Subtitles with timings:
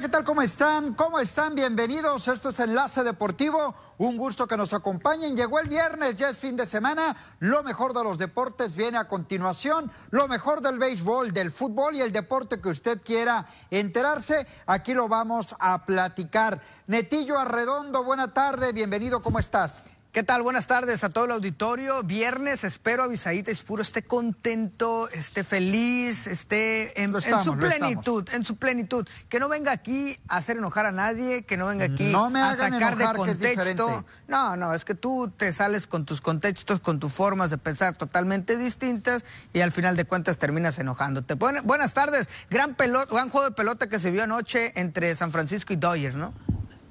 [0.00, 0.24] ¿qué tal?
[0.24, 0.94] ¿Cómo están?
[0.94, 1.54] ¿Cómo están?
[1.54, 2.26] Bienvenidos.
[2.26, 3.74] Esto es Enlace Deportivo.
[3.98, 5.36] Un gusto que nos acompañen.
[5.36, 7.14] Llegó el viernes, ya es fin de semana.
[7.38, 9.92] Lo mejor de los deportes viene a continuación.
[10.10, 14.46] Lo mejor del béisbol, del fútbol y el deporte que usted quiera enterarse.
[14.64, 16.62] Aquí lo vamos a platicar.
[16.86, 18.72] Netillo Arredondo, buena tarde.
[18.72, 19.90] Bienvenido, ¿cómo estás?
[20.12, 20.42] ¿Qué tal?
[20.42, 22.02] Buenas tardes a todo el auditorio.
[22.02, 27.12] Viernes, espero Avisadita Puro esté contento, esté feliz, esté en,
[27.44, 29.06] su plenitud, en su plenitud.
[29.28, 32.96] Que no venga aquí a hacer enojar a nadie, que no venga aquí a sacar
[32.96, 34.04] de contexto.
[34.26, 37.96] No, no, es que tú te sales con tus contextos, con tus formas de pensar
[37.96, 41.34] totalmente distintas y al final de cuentas terminas enojándote.
[41.34, 42.28] buenas tardes.
[42.50, 46.34] Gran, gran juego de pelota que se vio anoche entre San Francisco y Dodgers, ¿no?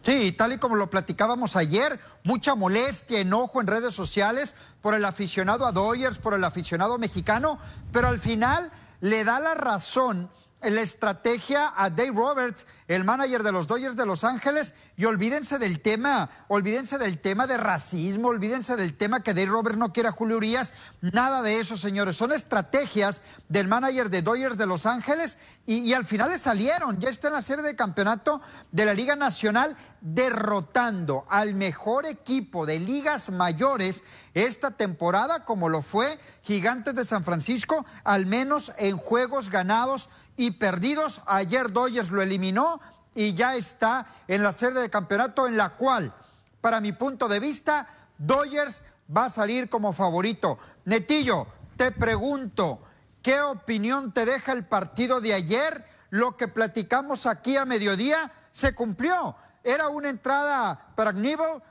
[0.02, 5.03] Sí, tal y como lo platicábamos ayer, mucha molestia, enojo en redes sociales por el
[5.03, 7.59] aficionado a Dodgers, por el aficionado mexicano,
[7.92, 10.30] pero al final le da la razón
[10.61, 15.57] la estrategia a Dave Roberts, el manager de los Dodgers de Los Ángeles, y olvídense
[15.57, 20.09] del tema, olvídense del tema de racismo, olvídense del tema que Dave Roberts no quiere
[20.09, 24.85] a Julio Urias, nada de eso, señores, son estrategias del manager de Dodgers de Los
[24.85, 28.85] Ángeles y, y al final le salieron, ya está en la serie de campeonato de
[28.85, 36.19] la Liga Nacional derrotando al mejor equipo de ligas mayores esta temporada, como lo fue
[36.43, 40.09] Gigantes de San Francisco, al menos en juegos ganados
[40.40, 41.22] y perdidos.
[41.26, 42.80] Ayer Dodgers lo eliminó
[43.14, 46.14] y ya está en la serie de campeonato en la cual,
[46.62, 48.82] para mi punto de vista, Dodgers
[49.16, 50.58] va a salir como favorito.
[50.86, 51.45] Netillo,
[51.76, 52.82] te pregunto,
[53.22, 55.86] ¿qué opinión te deja el partido de ayer?
[56.10, 59.36] Lo que platicamos aquí a mediodía se cumplió.
[59.61, 61.61] Era una entrada para Aníbal,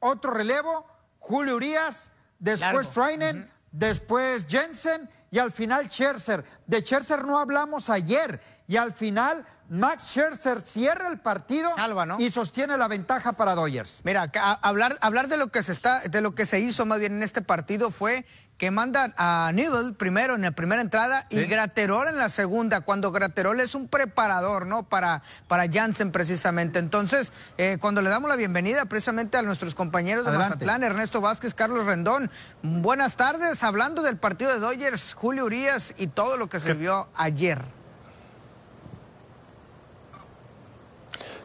[0.00, 0.84] otro relevo,
[1.20, 2.10] Julio Urias,
[2.40, 6.44] después Trainen, después Jensen y al final Scherzer.
[6.66, 11.70] De Scherzer no hablamos ayer y al final Max Scherzer cierra el partido
[12.18, 14.00] y sostiene la ventaja para Dodgers.
[14.04, 14.30] Mira,
[14.62, 17.22] hablar, hablar de lo que se está, de lo que se hizo más bien en
[17.22, 18.24] este partido fue
[18.58, 23.12] que mandan a Needle primero en la primera entrada y Graterol en la segunda, cuando
[23.12, 24.84] Graterol es un preparador, ¿no?
[24.84, 26.78] Para, para Jansen precisamente.
[26.78, 31.54] Entonces, eh, cuando le damos la bienvenida precisamente a nuestros compañeros de Mazatlán, Ernesto Vázquez,
[31.54, 32.30] Carlos Rendón,
[32.62, 37.08] buenas tardes, hablando del partido de Dodgers, Julio Urias y todo lo que se vio
[37.14, 37.62] ayer.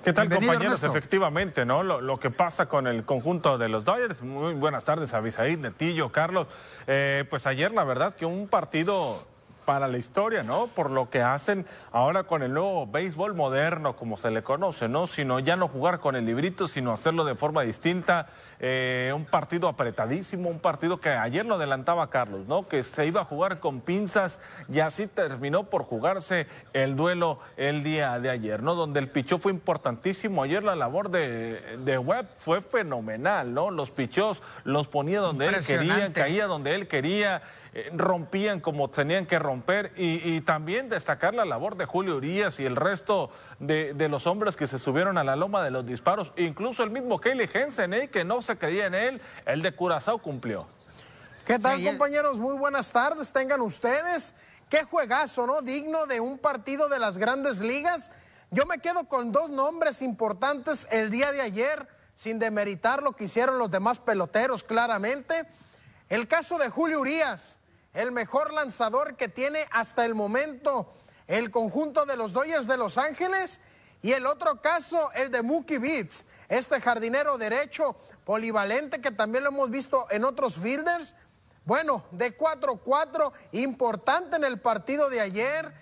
[0.03, 0.83] ¿Qué tal, compañeros?
[0.83, 1.83] Efectivamente, ¿no?
[1.83, 4.21] Lo, que pasa con el conjunto de los Dodgers.
[4.21, 6.47] Muy buenas tardes, Abisaid, Netillo, Carlos.
[6.87, 9.23] Eh, pues ayer, la verdad, que un partido
[9.65, 10.67] para la historia, ¿no?
[10.67, 15.07] Por lo que hacen ahora con el nuevo béisbol moderno, como se le conoce, ¿no?
[15.07, 18.27] Sino ya no jugar con el librito, sino hacerlo de forma distinta.
[18.59, 22.67] Eh, un partido apretadísimo, un partido que ayer lo adelantaba Carlos, ¿no?
[22.67, 24.39] Que se iba a jugar con pinzas
[24.71, 28.75] y así terminó por jugarse el duelo el día de ayer, ¿no?
[28.75, 30.43] Donde el pichó fue importantísimo.
[30.43, 33.71] Ayer la labor de, de Webb fue fenomenal, ¿no?
[33.71, 37.41] Los pichos los ponía donde él quería, caía donde él quería.
[37.73, 42.65] Eh, rompían como tenían que romper y, también destacar la labor de Julio Urias y
[42.65, 46.83] el resto de, los hombres que se subieron a la loma de los disparos, incluso
[46.83, 48.09] el mismo Kelly Jensen, ¿eh?
[48.09, 50.67] que no se creía en él, el de Curazao cumplió.
[51.45, 52.35] ¿Qué tal compañeros?
[52.35, 54.35] Muy buenas tardes, tengan ustedes.
[54.69, 55.61] Qué juegazo, ¿no?
[55.61, 58.11] Digno de un partido de las grandes ligas.
[58.49, 63.23] Yo me quedo con dos nombres importantes el día de ayer, sin demeritar lo que
[63.25, 65.45] hicieron los demás peloteros, claramente.
[66.09, 67.60] El caso de Julio Urias,
[67.93, 70.93] el mejor lanzador que tiene hasta el momento
[71.27, 73.61] el conjunto de los Dodgers de Los Ángeles.
[74.01, 79.49] Y el otro caso, el de Mookie Beats, este jardinero derecho polivalente que también lo
[79.49, 81.15] hemos visto en otros fielders.
[81.63, 85.73] Bueno, de 4-4, importante en el partido de ayer.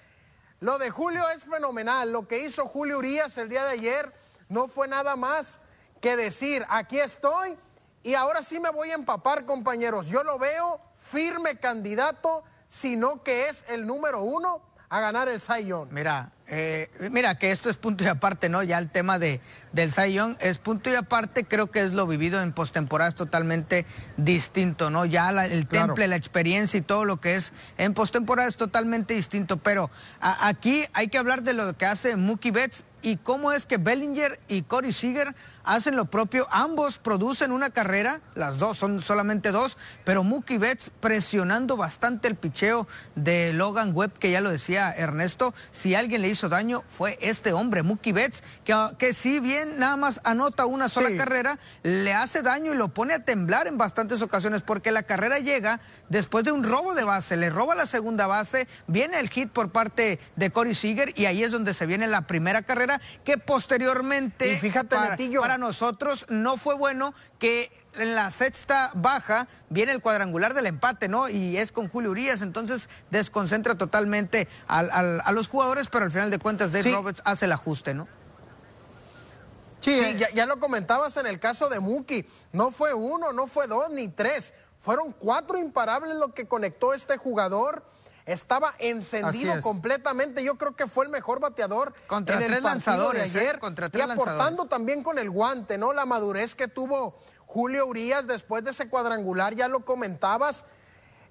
[0.59, 2.11] Lo de Julio es fenomenal.
[2.11, 4.13] Lo que hizo Julio Urias el día de ayer
[4.50, 5.61] no fue nada más
[6.01, 7.57] que decir, aquí estoy
[8.03, 10.07] y ahora sí me voy a empapar, compañeros.
[10.07, 15.89] Yo lo veo firme candidato, sino que es el número uno a ganar el Sayón.
[15.91, 18.63] Mira, eh, mira que esto es punto y aparte, ¿no?
[18.63, 19.39] Ya el tema de,
[19.71, 23.85] del Sayón es punto y aparte, creo que es lo vivido en postemporada es totalmente
[24.17, 25.06] distinto, ¿no?
[25.06, 29.57] Ya el temple, la experiencia y todo lo que es en postemporada es totalmente distinto,
[29.57, 33.77] pero aquí hay que hablar de lo que hace Mookie Betts y cómo es que
[33.77, 35.35] Bellinger y Corey Seager
[35.69, 36.48] hacen lo propio.
[36.50, 42.36] Ambos producen una carrera, las dos son solamente dos, pero Mookie Betts presionando bastante el
[42.36, 47.19] picheo de Logan Webb, que ya lo decía Ernesto, si alguien le hizo daño fue
[47.21, 52.13] este hombre, Mookie Betts, que, que si bien nada más anota una sola carrera, le
[52.13, 55.80] hace daño y lo pone a temblar en bastantes ocasiones, porque la carrera llega
[56.10, 59.71] después de un robo de base, le roba la segunda base, viene el hit por
[59.71, 64.57] parte de Corey Seager y ahí es donde se viene la primera carrera, que posteriormente,
[64.57, 70.67] fíjate, para nosotros no fue bueno que en la sexta baja viene el cuadrangular del
[70.67, 71.29] empate, ¿no?
[71.29, 76.39] Y es con Julio Urias, entonces desconcentra totalmente a los jugadores, pero al final de
[76.39, 78.07] cuentas Dave Roberts hace el ajuste, ¿no?
[79.81, 80.27] Sí, eh.
[80.33, 84.09] ya, lo comentabas en el caso de Muki, no fue uno, no fue dos, ni
[84.09, 87.83] tres, fueron cuatro imparables lo que conectó este jugador.
[88.29, 90.43] Estaba encendido completamente.
[90.43, 93.41] Yo creo que fue el mejor bateador contra en el lanzadores de ¿eh?
[93.41, 93.59] ayer.
[93.59, 95.93] Contra y aportando también con el guante, ¿no?
[95.93, 97.17] La madurez que tuvo
[97.47, 100.65] Julio Urias después de ese cuadrangular, ya lo comentabas.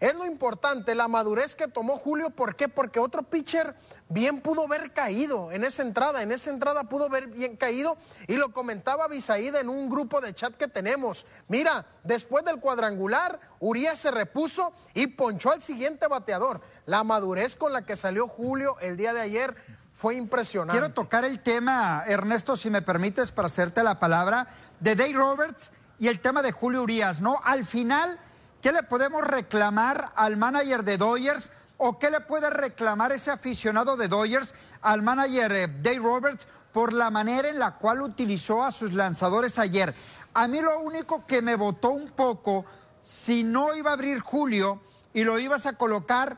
[0.00, 2.30] Es lo importante, la madurez que tomó Julio.
[2.30, 2.68] ¿Por qué?
[2.68, 3.76] Porque otro pitcher
[4.08, 6.22] bien pudo haber caído en esa entrada.
[6.22, 7.96] En esa entrada pudo haber bien caído.
[8.26, 11.26] Y lo comentaba Bisaída en un grupo de chat que tenemos.
[11.48, 16.60] Mira, después del cuadrangular, Urias se repuso y ponchó al siguiente bateador.
[16.86, 19.56] La madurez con la que salió Julio el día de ayer
[19.92, 20.78] fue impresionante.
[20.78, 24.46] Quiero tocar el tema, Ernesto, si me permites, para hacerte la palabra,
[24.78, 27.40] de Dave Roberts y el tema de Julio Urias, ¿no?
[27.42, 28.20] Al final,
[28.62, 33.96] ¿qué le podemos reclamar al manager de Dodgers o qué le puede reclamar ese aficionado
[33.96, 38.72] de Dodgers al manager eh, Dave Roberts por la manera en la cual utilizó a
[38.72, 39.94] sus lanzadores ayer?
[40.34, 42.66] A mí lo único que me votó un poco,
[43.00, 44.82] si no iba a abrir Julio
[45.14, 46.36] y lo ibas a colocar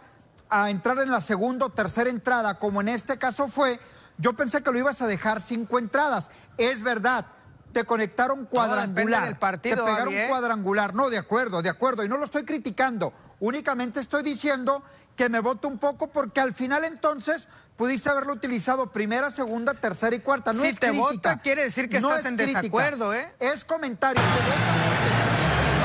[0.48, 3.80] a entrar en la segunda o tercera entrada, como en este caso fue,
[4.18, 6.30] yo pensé que lo ibas a dejar cinco entradas.
[6.58, 7.26] Es verdad,
[7.72, 9.24] te conectaron cuadrangular.
[9.24, 10.94] del partido, te pegaron cuadrangular.
[10.94, 12.04] No, de acuerdo, de acuerdo.
[12.04, 13.12] Y no lo estoy criticando.
[13.40, 14.82] Únicamente estoy diciendo
[15.16, 20.14] que me voto un poco porque al final entonces pudiste haberlo utilizado primera, segunda, tercera
[20.14, 20.52] y cuarta.
[20.52, 23.32] No si es te vota, quiere decir que estás en desacuerdo, ¿eh?
[23.38, 24.22] Es comentario.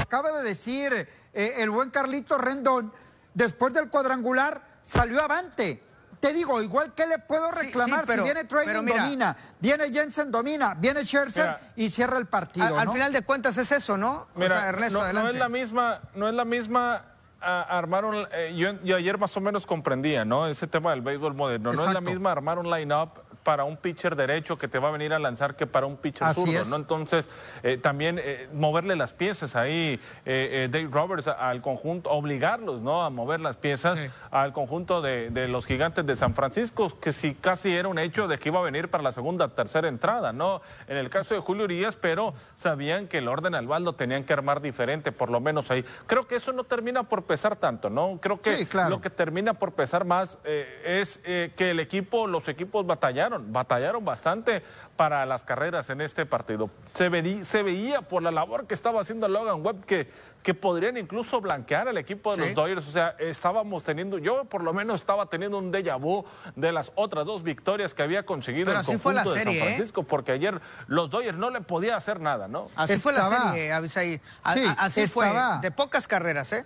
[0.02, 0.94] acaba de decir
[1.34, 2.94] eh, el buen Carlito Rendón,
[3.34, 5.82] después del cuadrangular salió avante
[6.26, 11.04] te digo, igual que le puedo reclamar si viene Training domina, viene Jensen domina, viene
[11.04, 12.80] Scherzer y cierra el partido.
[12.80, 14.28] Al final de cuentas es eso, ¿no?
[14.34, 18.96] Mira, Ernesto, no, no, es la misma, no es la misma armar un, eh, yo,
[18.96, 20.48] ayer más o menos comprendía, ¿no?
[20.48, 21.74] Ese tema del béisbol moderno.
[21.74, 24.92] No es la misma armar un line-up para un pitcher derecho que te va a
[24.92, 26.76] venir a lanzar que para un pitcher zurdo, ¿no?
[26.78, 27.30] Entonces,
[27.62, 33.06] eh, también eh, moverle las piezas ahí, eh, Dave Roberts al conjunto, obligarlos, ¿no?
[33.06, 34.00] A mover las piezas
[34.32, 38.40] al conjunto de, los gigantes de San Francisco, que sí casi era un hecho de
[38.40, 40.62] que iba a venir para la segunda, tercera entrada, ¿no?
[40.88, 44.34] En el caso de Julio Urias, pero sabían que el orden al baldo tenían que
[44.34, 45.86] armar diferente, por lo menos ahí.
[46.08, 48.18] Creo que eso no termina por pesar tanto, ¿no?
[48.20, 53.35] Creo que lo que termina por pesar más es que el equipo, los equipos batallaron
[53.40, 54.64] batallaron, bastante
[54.96, 56.70] para las carreras en este partido.
[56.94, 60.10] Se, se veía por la labor que estaba haciendo Logan Webb que,
[60.44, 62.88] que podrían incluso blanquear al equipo de los Dodgers.
[62.88, 66.24] O sea, estábamos teniendo, yo por lo menos estaba teniendo un déjà vu
[66.56, 69.60] de las otras dos victorias que había conseguido el conjunto de San ¿eh?
[69.60, 72.70] Francisco, porque ayer los Dodgers no le podía hacer nada, ¿no?
[72.76, 74.22] Así fue la serie, Abisaí.
[74.44, 75.28] así fue,
[75.62, 76.66] de pocas carreras, ¿eh?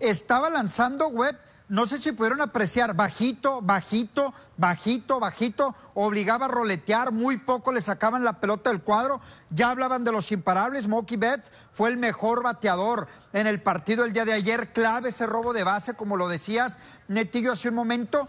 [0.00, 7.12] estaba lanzando Webb no sé si pudieron apreciar, bajito, bajito, bajito, bajito, obligaba a roletear,
[7.12, 9.20] muy poco le sacaban la pelota del cuadro,
[9.50, 14.14] ya hablaban de los imparables, Mookie Betts fue el mejor bateador en el partido el
[14.14, 18.28] día de ayer, clave ese robo de base, como lo decías, Netillo hace un momento,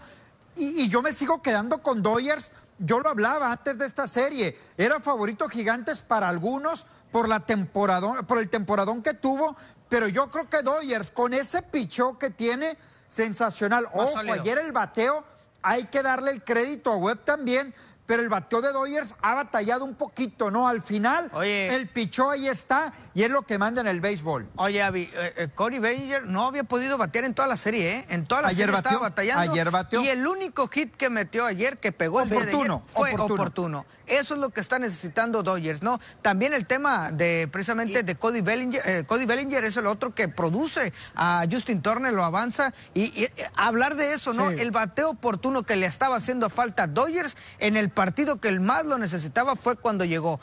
[0.54, 5.00] y, yo me sigo quedando con Doyers, yo lo hablaba antes de esta serie, era
[5.00, 9.56] favorito gigantes para algunos por, la temporada, por el temporadón que tuvo,
[9.88, 12.76] pero yo creo que Doyers con ese pichó que tiene
[13.10, 13.88] sensacional.
[13.92, 15.24] Ojo, ayer el bateo,
[15.62, 17.74] hay que darle el crédito a Webb también,
[18.06, 20.68] pero el bateo de Doyers ha batallado un poquito, ¿no?
[20.68, 24.48] Al final, el pichó ahí está y es lo que manda en el béisbol.
[24.56, 28.06] Oye, Avi, eh, eh, Corey Bellinger no había podido batear en toda la serie, ¿eh?
[28.08, 29.52] En toda la serie estaba batallando.
[29.52, 30.02] Ayer bateó.
[30.02, 33.86] Y el único hit que metió ayer, que pegó el día de ayer, fue oportuno.
[34.10, 36.00] Eso es lo que está necesitando Dodgers, ¿no?
[36.20, 40.26] También el tema de precisamente de Cody Bellinger, eh, Cody Bellinger es el otro que
[40.26, 44.50] produce a Justin Turner, lo avanza y, hablar de eso, ¿no?
[44.50, 48.60] El bateo oportuno que le estaba haciendo falta a Dodgers en el partido que el
[48.60, 50.40] más lo necesitaba fue cuando llegó.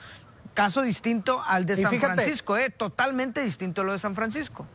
[0.54, 2.70] Caso distinto al de San Francisco, ¿eh?
[2.70, 4.68] Totalmente distinto a lo de San Francisco.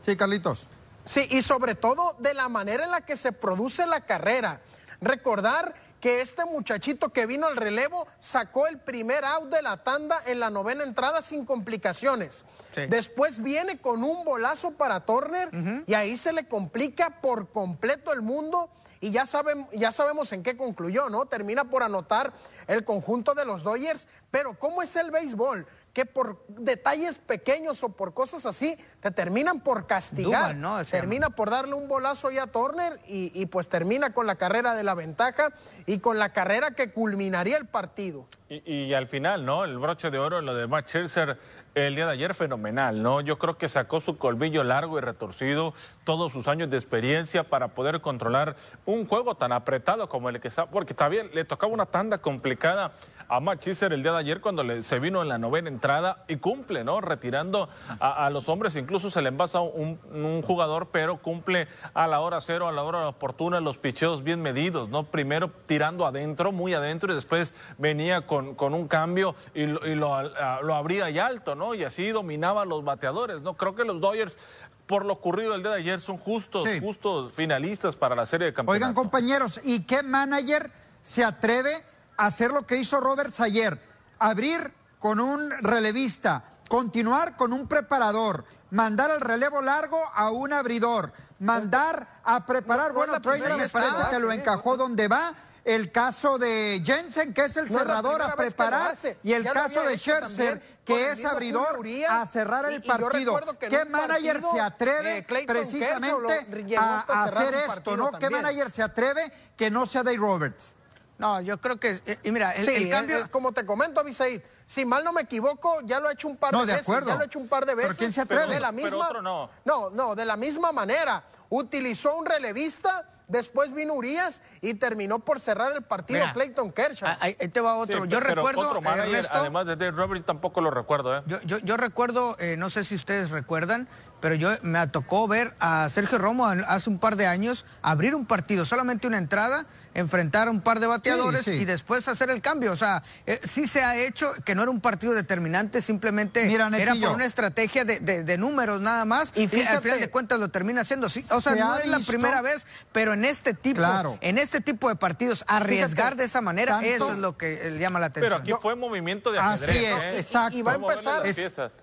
[0.00, 0.68] Sí, Carlitos.
[1.04, 4.62] Sí, y sobre todo de la manera en la que se produce la carrera.
[5.02, 10.18] Recordar que este muchachito que vino al relevo sacó el primer out de la tanda
[10.24, 12.42] en la novena entrada sin complicaciones.
[12.88, 15.50] Después viene con un bolazo para Turner
[15.86, 18.70] y ahí se le complica por completo el mundo
[19.02, 21.26] y ya, saben, ya sabemos en qué concluyó, ¿no?
[21.26, 22.32] Termina por anotar
[22.68, 25.66] el conjunto de los Dodgers, pero ¿cómo es el béisbol?
[25.92, 30.54] Que por detalles pequeños o por cosas así te terminan por castigar.
[30.54, 30.84] ¿no?
[30.84, 34.84] termina por darle un bolazo ya a Turner y, pues termina con la carrera de
[34.84, 35.48] la ventaja
[35.84, 38.28] y con la carrera que culminaría el partido.
[38.48, 39.64] Y, al final, ¿no?
[39.64, 41.38] El broche de oro, lo de Matt Scherzer
[41.74, 43.20] el día de ayer fenomenal, ¿no?
[43.20, 45.74] Yo creo que sacó su colmillo largo y retorcido,
[46.04, 50.48] todos sus años de experiencia para poder controlar un juego tan apretado como el que
[50.48, 52.92] está, porque también le tocaba una tanda complicada
[53.32, 56.36] a Matt el día de ayer cuando le, se vino en la novena entrada y
[56.36, 57.00] cumple, ¿no?
[57.00, 62.20] Retirando a, los hombres, incluso se le envasa un, un, jugador, pero cumple a la
[62.20, 65.04] hora cero, a la hora oportuna, los picheos bien medidos, ¿no?
[65.04, 69.94] Primero tirando adentro, muy adentro, y después venía con, con un cambio y, lo, y
[69.94, 70.22] lo,
[70.62, 71.74] lo abría y alto, ¿no?
[71.74, 73.54] Y así dominaba a los bateadores, ¿no?
[73.54, 74.38] Creo que los Dodgers
[74.86, 78.52] por lo ocurrido el día de ayer son justos, justos finalistas para la serie de
[78.52, 78.84] campeonato.
[78.84, 80.70] Oigan, compañeros, ¿y qué manager
[81.00, 83.80] se atreve hacer lo que hizo Robert ayer,
[84.18, 91.12] abrir con un relevista, continuar con un preparador, mandar el relevo largo a un abridor,
[91.38, 96.82] mandar a preparar, bueno, Trainer me parece que lo encajó donde va, el caso de
[96.84, 101.84] Jensen, que es el cerrador a preparar, y el caso de Scherzer, que es abridor
[102.08, 103.40] a cerrar el partido.
[103.58, 107.96] ¿Qué manager se atreve eh, precisamente a, hacer esto?
[107.96, 108.12] ¿no?
[108.12, 110.74] ¿Qué manager se atreve que no sea Dave Roberts?
[111.22, 113.30] No, yo creo que, eh, y mira, el, cambio...
[113.30, 116.50] como te comento, Abisaid, si mal no me equivoco, ya lo ha hecho un par
[116.50, 116.84] de, veces.
[116.84, 117.90] Ya lo ha hecho un par de veces.
[117.90, 118.52] ¿Pero quién se atreve?
[118.52, 119.48] de la misma, no.
[119.64, 121.22] No, no, de la misma manera.
[121.48, 127.16] Utilizó un relevista, después vino Urias y terminó por cerrar el partido Clayton Kershaw.
[127.20, 128.04] Ahí, te va otro.
[128.04, 131.18] yo recuerdo, además de Dave Roberts, tampoco lo recuerdo.
[131.18, 131.22] ¿eh?
[131.26, 133.86] Yo, yo, recuerdo, eh, no sé si ustedes recuerdan,
[134.20, 138.26] pero yo me tocó ver a Sergio Romo hace un par de años abrir un
[138.26, 142.72] partido, solamente una entrada, enfrentar a un par de bateadores y después hacer el cambio.
[142.72, 146.94] O sea, eh, sí se ha hecho que no era un partido determinante, simplemente era
[146.94, 151.08] por una estrategia de, números nada más y, al final de cuentas lo termina haciendo.
[151.08, 153.82] Sí, o sea, no es la primera vez, pero en este tipo,
[154.20, 158.00] en este tipo de partidos, arriesgar de esa manera, eso es lo que eh, llama
[158.00, 158.42] la atención.
[158.42, 159.68] Pero aquí fue movimiento de ajedrez.
[159.68, 160.18] Así es, ¿eh?
[160.18, 160.58] exacto.
[160.58, 161.22] Y va a empezar,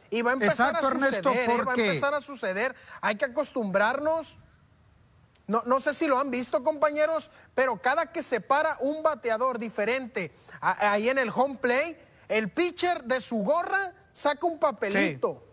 [0.09, 2.75] y va a empezar a suceder, va a empezar a suceder.
[3.01, 4.37] Hay que acostumbrarnos
[5.49, 9.57] no, no sé si lo han visto, compañeros, pero cada que se para un bateador
[9.57, 15.48] diferente ahí en el home play, el pitcher de su gorra saca un papelito.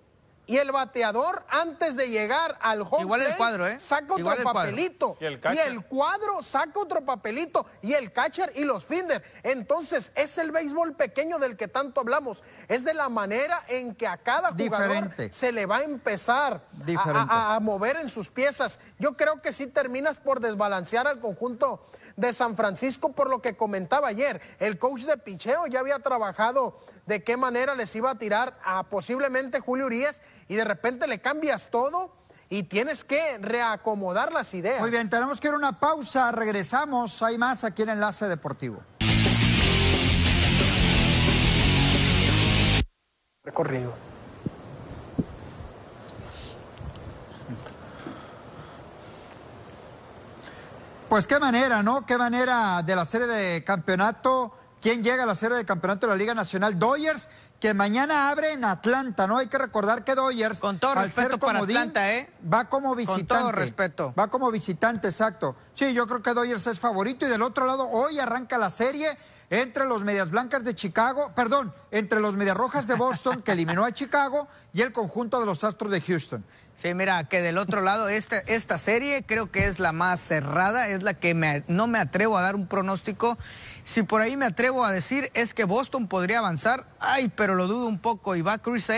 [0.47, 3.81] Y el bateador, antes de llegar al home Igual el cuadro, ¿eh?
[3.81, 5.17] saca otro papelito.
[5.21, 5.25] ¿Y
[5.59, 7.67] el, cuadro saca otro papelito.
[7.83, 9.25] Y el catcher y los finder.
[9.43, 12.45] Entonces, es el béisbol pequeño del que tanto hablamos.
[12.69, 16.63] Es de la manera en que a cada jugador se le va a empezar
[16.97, 18.79] a, a, mover en sus piezas.
[18.99, 23.57] Yo creo que sí terminas por desbalancear al conjunto de San Francisco por lo que
[23.57, 24.41] comentaba ayer.
[24.59, 28.85] El coach de picheo ya había trabajado de qué manera les iba a tirar a
[28.85, 32.13] posiblemente Julio Urias y de repente le cambias todo
[32.49, 34.81] y tienes que reacomodar las ideas.
[34.81, 38.83] Muy bien, tenemos que ir a una pausa, regresamos, hay más aquí en Enlace Deportivo.
[43.45, 44.16] Recorrido.
[51.09, 52.05] Pues qué manera, ¿no?
[52.05, 54.53] Qué manera de la serie de campeonato.
[54.83, 56.81] ¿Quién llega a la serie de campeonato de la Liga Nacional?
[56.81, 57.29] Dodgers,
[57.61, 59.39] que mañana abre en Atlanta, ¿no?
[59.39, 60.59] Hay que recordar que Dodgers.
[60.59, 62.29] Con todo respeto para Atlanta, ¿eh?
[62.53, 63.27] Va como visitante.
[63.29, 64.15] Con todo respeto.
[64.19, 65.55] Va como visitante, exacto.
[65.75, 67.25] Sí, yo creo que Dodgers es favorito.
[67.25, 69.17] Y del otro lado, hoy arranca la serie
[69.49, 73.85] entre los Medias Blancas de Chicago, perdón, entre los Medias Rojas de Boston, que eliminó
[73.85, 76.45] a Chicago, y el conjunto de los Astros de Houston.
[76.77, 80.89] Sí, mira, que del otro lado, esta, esta serie creo que es la más cerrada,
[80.89, 81.33] es la que
[81.69, 83.39] no me atrevo a dar un pronóstico.
[83.85, 87.67] Si por ahí me atrevo a decir es que Boston podría avanzar, ay, pero lo
[87.67, 88.37] dudo un poco.
[88.37, 88.91] Y va Chris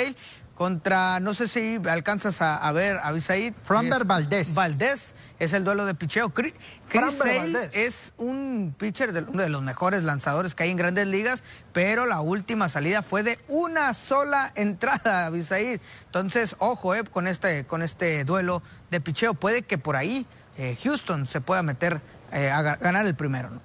[0.59, 3.55] contra, no sé si alcanzas a, ver a Bisaid.
[3.63, 4.55] Framber Valdés.
[4.55, 6.31] Valdés es el duelo de picheo.
[6.31, 6.53] Chris,
[6.91, 11.45] Sale es un pitcher, de, uno de los mejores lanzadores que hay en grandes ligas,
[11.73, 15.81] pero la última salida fue de una sola entrada, Bisaid.
[16.07, 18.61] Entonces, ojo eh, con, este, con este duelo
[18.91, 19.35] de picheo.
[19.35, 22.01] Puede que por ahí eh, Houston se pueda meter
[22.33, 23.51] eh, a ganar el primero.
[23.51, 23.61] ¿no?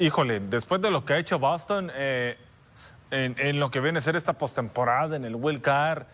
[0.00, 1.92] Híjole, después de lo que ha hecho Boston,
[3.14, 6.04] en, lo que viene a ser esta postemporada, en el Will Card,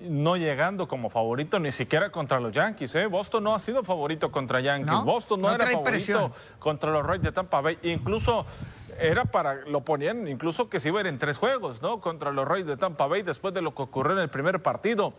[0.00, 2.94] no llegando como favorito ni siquiera contra los Yankees.
[2.94, 3.06] ¿eh?
[3.06, 5.02] Boston no ha sido favorito contra Yankees.
[5.04, 7.78] Boston no, era favorito contra los Rays de Tampa Bay.
[7.82, 8.46] Incluso
[8.98, 12.00] era para, lo ponían incluso que se iba a ir en tres juegos, ¿no?
[12.00, 15.12] Contra los Rays de Tampa Bay después de lo que ocurrió en el primer partido.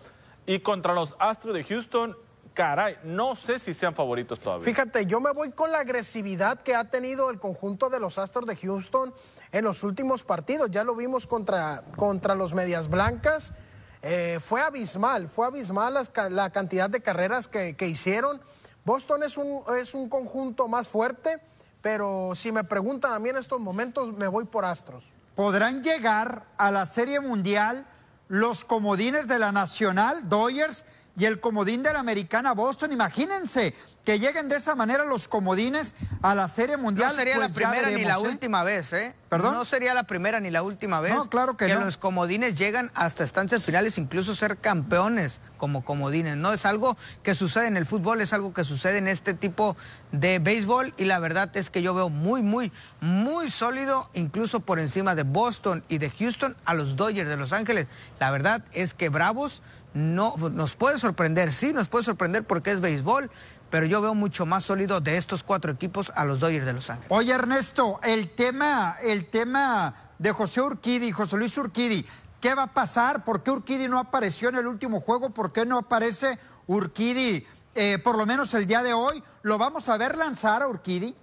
[0.46, 2.18] Y contra los Astros de Houston,
[2.54, 4.66] caray, no sé si sean favoritos todavía.
[4.66, 8.48] Fíjate, yo me voy con la agresividad que ha tenido el conjunto de los Astros
[8.48, 9.14] de Houston
[9.52, 10.70] en los últimos partidos.
[10.72, 13.54] Ya lo vimos contra, contra los Medias Blancas.
[14.02, 15.96] Eh, fue abismal, fue abismal
[16.30, 18.42] la cantidad de carreras que, hicieron.
[18.86, 21.42] Boston es un, es un conjunto más fuerte,
[21.82, 25.04] pero si me preguntan a mí en estos momentos, me voy por Astros.
[25.36, 27.86] ¿Podrán llegar a la Serie Mundial
[28.30, 30.86] los comodines de la Nacional, Dodgers,
[31.18, 32.94] y el comodín de la Americana Boston?
[32.94, 33.76] Imagínense,
[34.10, 37.10] que lleguen de esa manera los comodines a la Serie Mundial.
[37.10, 38.18] No sería la pues primera ni la ¿eh?
[38.18, 39.16] última vez, ¿eh?
[39.30, 39.54] ¿Perdón?
[39.54, 41.14] No sería la primera ni la última vez.
[41.14, 46.38] No, claro que, que los comodines llegan hasta estancias finales, incluso ser campeones como comodines.
[46.38, 49.78] No es algo que sucede en el fútbol, es algo que sucede en este tipo
[50.12, 54.80] de béisbol y la verdad es que yo veo muy, muy, muy sólido, incluso por
[54.80, 57.86] encima de Boston y de Houston, a los Dodgers de Los Ángeles.
[58.20, 59.62] La verdad es que Bravos
[59.94, 63.30] no nos puede sorprender, sí, nos puede sorprender porque es béisbol,
[63.70, 66.90] pero yo veo mucho más sólido de estos cuatro equipos a los Dodgers de Los
[66.90, 67.12] Ángeles.
[67.12, 72.06] Oye, Ernesto, el tema, el tema de José Urquidi, José Luis Urquidi,
[72.42, 73.24] ¿qué va a pasar?
[73.24, 75.30] ¿Por qué Urquidi no apareció en el último juego?
[75.30, 77.46] ¿Por qué no aparece Urquidi
[77.76, 79.24] eh, por lo menos el día de hoy?
[79.44, 81.16] ¿Lo vamos a ver lanzar a Urquidi?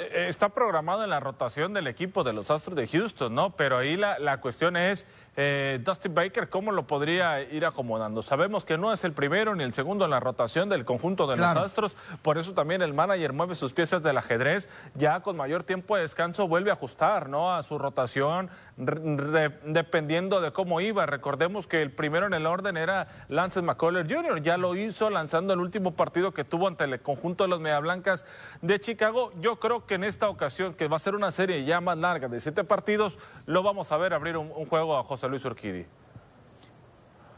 [0.00, 3.50] Eh, está programado en la rotación del equipo de los Astros de Houston, ¿no?
[3.50, 8.20] Pero ahí la, la cuestión es eh, Dustin Baker, ¿cómo lo podría ir acomodando?
[8.20, 11.36] Sabemos que no es el primero ni el segundo en la rotación del conjunto de
[11.36, 15.62] los Astros, por eso también el manager mueve sus piezas del ajedrez, ya con mayor
[15.62, 17.54] tiempo de descanso vuelve a ajustar ¿no?
[17.54, 21.06] a su rotación, dependiendo de cómo iba.
[21.06, 25.54] Recordemos que el primero en el orden era Lance McCullers Jr., ya lo hizo lanzando
[25.54, 28.24] el último partido que tuvo ante el conjunto de los Media Blancas
[28.62, 29.32] de Chicago.
[29.40, 32.28] Yo creo que en esta ocasión, que va a ser una serie ya más larga
[32.28, 35.86] de siete partidos, lo vamos a ver abrir un, un juego a José Luis Urquidi.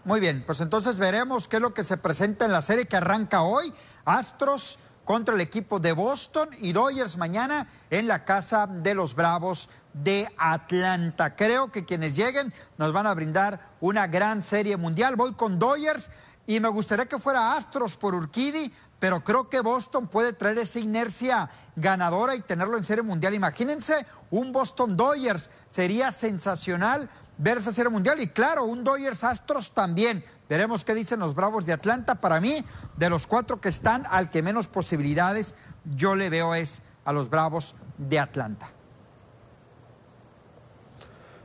[0.04, 2.97] Muy bien, pues entonces veremos qué es lo que se presenta en la serie que
[2.97, 3.73] arranca hoy.
[4.04, 9.68] Astros contra el equipo de Boston y Dodgers mañana en la casa de los Bravos
[9.92, 11.37] de Atlanta.
[11.37, 15.16] Creo que quienes lleguen nos van a brindar una gran serie mundial.
[15.16, 16.11] Voy con Dodgers
[16.46, 20.79] y me gustaría que fuera Astros por Urquidi, pero creo que Boston puede traer esa
[20.79, 23.35] inercia ganadora y tenerlo en serie mundial.
[23.35, 27.08] Imagínense un Boston Dodgers, sería sensacional
[27.38, 28.20] ver esa serie mundial.
[28.20, 30.24] Y claro, un Dodgers Astros también.
[30.48, 32.16] Veremos qué dicen los Bravos de Atlanta.
[32.16, 32.64] Para mí,
[32.96, 35.54] de los cuatro que están, al que menos posibilidades
[35.85, 38.70] yo le veo es a los Bravos de Atlanta.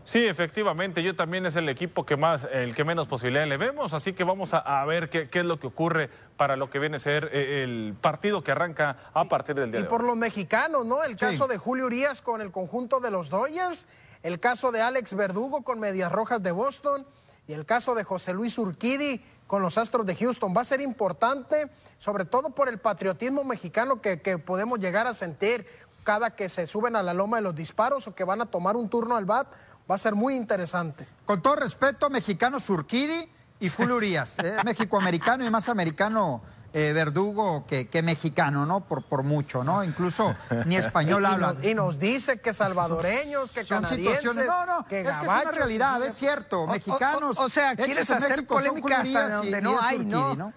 [0.07, 3.93] Sí, efectivamente, yo también es el equipo que más, el que menos posibilidades le vemos,
[3.93, 6.99] así que vamos a, ver qué, es lo que ocurre para lo que viene a
[6.99, 9.81] ser eh, el partido que arranca a partir del día.
[9.81, 11.03] Y por los mexicanos, ¿no?
[11.03, 13.85] El caso de Julio Urias con el conjunto de los Dodgers
[14.23, 17.05] el caso de Alex Verdugo con Medias Rojas de Boston
[17.47, 20.53] y el caso de José Luis Urquidi con los Astros de Houston.
[20.55, 25.65] Va a ser importante, sobre todo por el patriotismo mexicano que, podemos llegar a sentir
[26.03, 28.75] cada que se suben a la loma de los disparos o que van a tomar
[28.75, 29.47] un turno al bat.
[29.89, 31.07] Va a ser muy interesante.
[31.25, 34.57] Con todo respeto, mexicano Urquidi y Julio Urias, ¿eh?
[34.63, 36.41] México-americano y más americano
[36.73, 38.81] eh, verdugo que, mexicano, ¿no?
[38.81, 39.83] Por, por mucho, ¿no?
[39.83, 41.55] Incluso ni español habla.
[41.63, 46.03] Y nos dice que salvadoreños, que canadienses, No, no, que es que es una realidad,
[46.03, 46.67] es cierto.
[46.67, 47.37] Mexicanos.
[47.39, 50.53] O, sea, quieres hacer polémica hasta donde no hay, ¿no?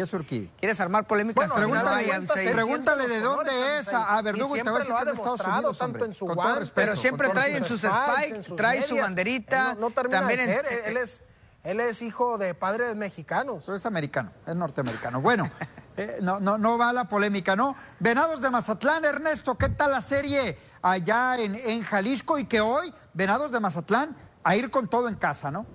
[0.00, 0.50] Es Urquidi.
[0.58, 4.78] ¿Quieres armar polémica bueno, pregúntale, pregúntale de dónde es a, Verdugo y, te va a
[4.80, 8.54] decir que es de Estados Unidos, tanto en su Pero siempre trae en sus spikes,
[8.56, 9.74] trae su banderita.
[9.74, 10.40] No, también
[10.84, 11.22] él es
[11.64, 13.62] él es hijo de padres mexicanos.
[13.64, 15.20] Pero es americano, es norteamericano.
[15.20, 15.48] Bueno,
[15.96, 17.76] eh, no, no, no va la polémica, ¿no?
[18.00, 22.38] Venados de Mazatlán, Ernesto, ¿qué tal la serie allá en, en Jalisco?
[22.38, 25.66] Y que hoy, Venados de Mazatlán, a ir con todo en casa, ¿no?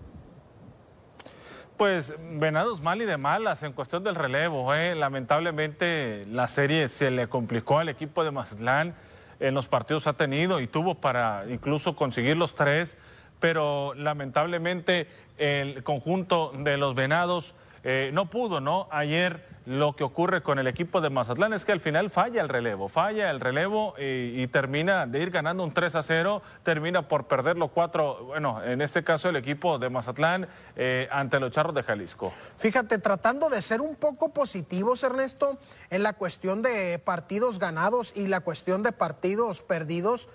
[1.77, 4.73] Pues Venados mal y de malas en cuestión del relevo.
[4.73, 4.95] ¿eh?
[4.95, 8.95] Lamentablemente la serie se le complicó al equipo de Mazatlán.
[9.39, 12.97] En los partidos ha tenido y tuvo para incluso conseguir los tres
[13.39, 17.53] pero lamentablemente el conjunto de los Venados
[17.89, 18.89] eh, no pudo, ¿no?
[18.91, 22.49] Ayer lo que ocurre con el equipo de Mazatlán es que al final falla el
[22.49, 27.27] relevo, falla el relevo y, termina de ir ganando un 3 a 0, termina por
[27.27, 31.73] perder los cuatro, bueno, en este caso el equipo de Mazatlán eh, ante los Charros
[31.75, 32.33] de Jalisco.
[32.57, 35.57] Fíjate, tratando de ser un poco positivos, Ernesto,
[35.89, 40.27] en la cuestión de partidos ganados y la cuestión de partidos perdidos,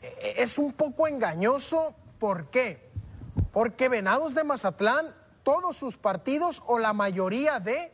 [0.00, 2.90] eh, es un poco engañoso ¿Por qué?
[3.52, 5.06] porque Venados de Mazatlán,
[5.50, 7.92] todos sus partidos o la mayoría de,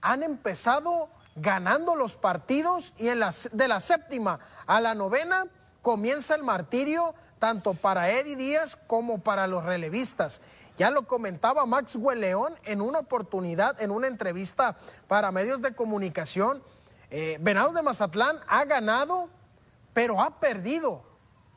[0.00, 3.20] han empezado ganando los partidos y en
[3.52, 5.46] de la séptima a la novena
[5.80, 10.40] comienza el martirio tanto para Eddie Díaz como para los relevistas.
[10.76, 16.60] Ya lo comentaba Maxwell León en una oportunidad, en una entrevista para medios de comunicación.
[17.12, 19.28] Eh, de Mazatlán ha ganado,
[19.92, 21.04] pero ha perdido.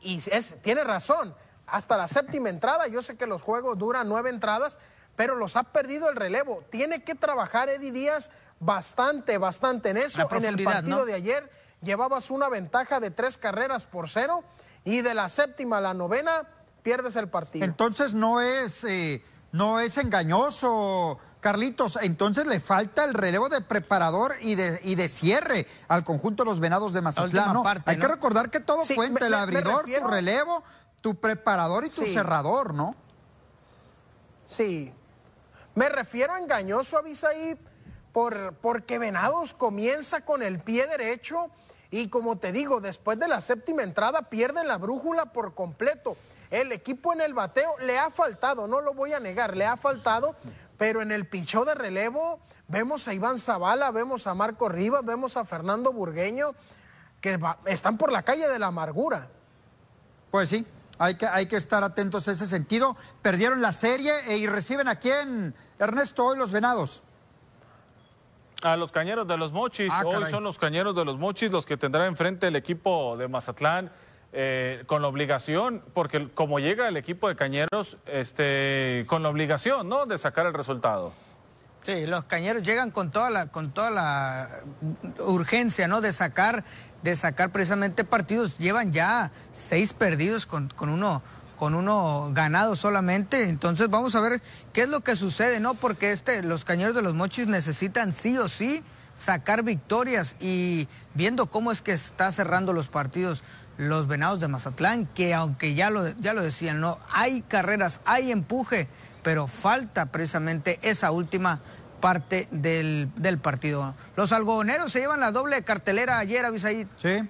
[0.00, 1.34] Y es, tiene razón,
[1.66, 4.78] hasta la séptima entrada, yo sé que los juegos duran nueve entradas,
[5.16, 6.64] pero los ha perdido el relevo.
[6.70, 10.28] Tiene que trabajar Eddie Díaz bastante, bastante en eso.
[10.32, 11.50] En el partido de ayer
[11.82, 14.44] llevabas una ventaja de tres carreras por cero
[14.84, 16.48] y de la séptima a la novena
[16.82, 17.64] pierdes el partido.
[17.64, 19.22] Entonces no es, eh,
[19.52, 21.18] no es engañoso.
[21.40, 26.44] Carlitos, entonces le falta el relevo de preparador y de, y de cierre al conjunto
[26.44, 27.56] de los venados de Mazatlán.
[27.84, 30.62] Hay que recordar que todo cuenta, el abridor, tu relevo,
[31.00, 32.94] tu preparador y tu cerrador, ¿no?
[34.46, 34.94] Sí.
[35.74, 37.56] Me refiero a engañoso, Abisaid,
[38.12, 41.50] por, porque Venados comienza con el pie derecho
[41.90, 46.16] y como te digo, después de la séptima entrada pierden la brújula por completo.
[46.50, 49.76] El equipo en el bateo le ha faltado, no lo voy a negar, le ha
[49.76, 50.34] faltado,
[50.78, 55.36] pero en el pichó de relevo vemos a Iván Zavala, vemos a Marco Rivas, vemos
[55.36, 56.54] a Fernando Burgueño,
[57.20, 59.28] que están por la calle de la amargura.
[60.30, 60.66] Pues sí,
[61.02, 62.96] hay que, hay que estar atentos a ese sentido.
[63.22, 67.02] Perdieron la serie e, y reciben a quién, Ernesto, hoy los Venados.
[68.62, 69.92] A los cañeros de los Mochis.
[69.92, 73.26] Ah, Hoy son los cañeros de los Mochis los que tendrá enfrente el equipo de
[73.26, 73.90] Mazatlán.
[74.34, 79.90] Eh, con la obligación, porque como llega el equipo de Cañeros, este, con la obligación,
[79.90, 80.06] ¿no?
[80.06, 81.12] De sacar el resultado.
[81.82, 84.48] Sí, los Cañeros llegan con toda la, con toda la
[85.18, 86.00] urgencia, ¿no?
[86.00, 86.64] De sacar,
[87.02, 88.58] de sacar precisamente partidos.
[88.58, 91.22] Llevan ya seis perdidos con, con uno
[91.62, 93.48] con uno ganado solamente.
[93.48, 95.74] Entonces vamos a ver qué es lo que sucede, ¿no?
[95.74, 98.82] Porque este, los cañeros de los mochis necesitan sí o sí
[99.16, 103.44] sacar victorias y viendo cómo es que está cerrando los partidos
[103.76, 106.98] los venados de Mazatlán, que aunque ya lo, ya lo decían, ¿no?
[107.10, 108.88] Hay carreras, hay empuje,
[109.22, 111.60] pero falta precisamente esa última
[112.02, 113.94] parte del, del partido.
[114.16, 116.86] Los algodoneros se llevan la doble cartelera ayer, Avisaí.
[117.00, 117.26] Sí.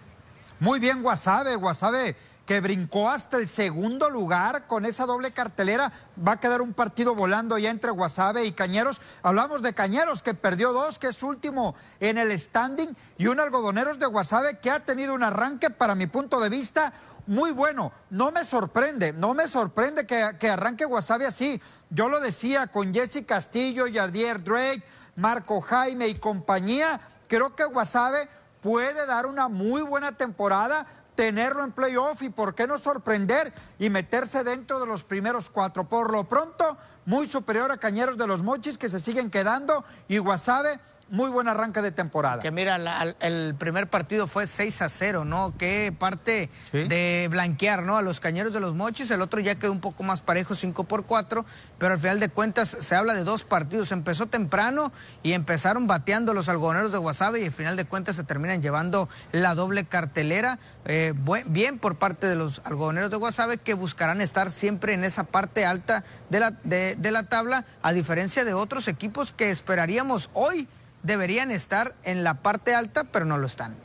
[0.59, 5.93] Muy bien, Guasave, Guasave que brincó hasta el segundo lugar con esa doble cartelera.
[6.27, 9.01] Va a quedar un partido volando ya entre Guasave y Cañeros.
[9.23, 13.99] Hablamos de Cañeros que perdió dos, que es último en el standing, y un algodoneros
[13.99, 16.93] de Guasave que ha tenido un arranque, para mi punto de vista,
[17.27, 17.93] muy bueno.
[18.11, 21.61] No me sorprende, no me sorprende que, que arranque Guasave así.
[21.91, 24.85] Yo lo decía con Jesse Castillo, Yardier Drake,
[25.17, 27.01] Marco Jaime y compañía.
[27.29, 28.29] Creo que Guasave
[28.63, 33.91] puede dar una muy buena temporada tenerlo en playoff y por qué no sorprender y
[33.91, 35.89] meterse dentro de los primeros cuatro.
[35.89, 40.19] Por lo pronto, muy superior a Cañeros de los Mochis que se siguen quedando y
[40.19, 40.81] Guasave
[41.13, 42.41] muy buen arranque de temporada.
[42.41, 42.81] Que mira,
[43.21, 45.55] el primer partido fue 6 a 0, ¿no?
[45.59, 47.99] Qué parte de blanquear, ¿no?
[47.99, 50.85] A los cañeros de los mochis, el otro ya quedó un poco más parejo, 5
[50.85, 51.45] por 4,
[51.77, 53.93] pero al final de cuentas se habla de dos partidos.
[53.93, 54.91] Empezó temprano
[55.23, 59.11] y empezaron bateando los algodoneros de Guasave y al final de cuentas se terminan llevando
[59.33, 60.59] la doble cartelera.
[60.87, 61.13] Eh,
[61.45, 65.67] bien por parte de los algodoneros de Guasave que buscarán estar siempre en esa parte
[65.67, 70.69] alta de la, de la tabla, a diferencia de otros equipos que esperaríamos hoy
[71.03, 73.77] deberían estar en la parte alta, pero no lo están.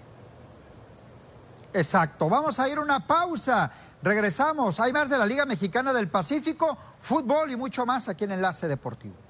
[1.74, 2.30] Exacto.
[2.30, 3.72] Vamos a ir a una pausa.
[4.02, 4.80] Regresamos.
[4.80, 8.68] Hay más de la Liga Mexicana del Pacífico, fútbol y mucho más aquí en Enlace
[8.68, 9.27] Deportivo.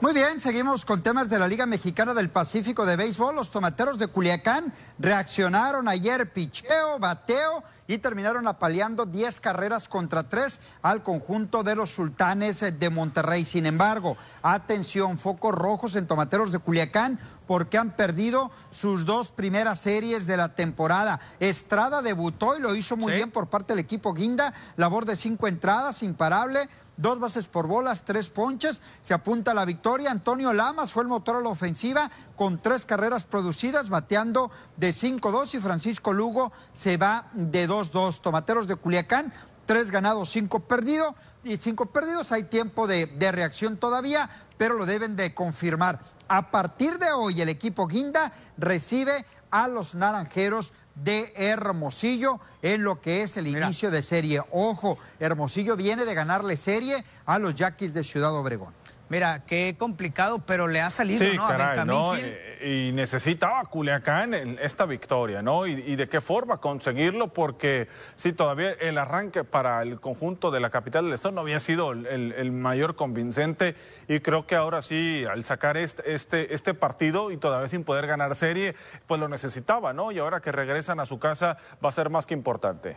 [0.00, 3.34] Muy bien, seguimos con temas de la Liga Mexicana del Pacífico de Béisbol.
[3.34, 10.60] Los tomateros de Culiacán reaccionaron ayer picheo, bateo y terminaron apaleando 10 carreras contra 3
[10.82, 13.44] al conjunto de los sultanes de Monterrey.
[13.44, 19.80] Sin embargo, atención, focos rojos en tomateros de Culiacán porque han perdido sus dos primeras
[19.80, 21.18] series de la temporada.
[21.40, 25.48] Estrada debutó y lo hizo muy bien por parte del equipo Guinda, labor de cinco
[25.48, 30.10] entradas, imparable dos bases por bolas, tres ponches, se apunta la victoria.
[30.10, 35.54] Antonio Lamas fue el motor a la ofensiva con tres carreras producidas, bateando de 5-2
[35.54, 38.20] y Francisco Lugo se va de 2-2.
[38.20, 39.32] Tomateros de Culiacán,
[39.64, 42.32] tres ganados, cinco perdidos y cinco perdidos.
[42.32, 46.00] Hay tiempo de, de reacción todavía, pero lo deben de confirmar.
[46.26, 53.00] A partir de hoy el equipo Guinda recibe a los Naranjeros de Hermosillo en lo
[53.00, 54.42] que es el inicio de serie.
[54.50, 58.74] Ojo, Hermosillo viene de ganarle serie a los Yaquis de Ciudad Obregón.
[59.08, 61.46] Mira, qué complicado, pero le ha salido, ¿no?
[61.46, 65.66] a Benjamín eh, Y necesitaba Culiacán esta victoria, ¿no?
[65.66, 70.70] Y, de qué forma conseguirlo, porque sí, todavía el arranque para el conjunto de la
[70.70, 73.76] capital del Estado no había sido el, mayor convincente
[74.08, 78.06] y creo que ahora sí, al sacar este, este, este partido y todavía sin poder
[78.06, 78.74] ganar serie,
[79.06, 80.12] pues lo necesitaba, ¿no?
[80.12, 82.96] Y ahora que regresan a su casa va a ser más que importante.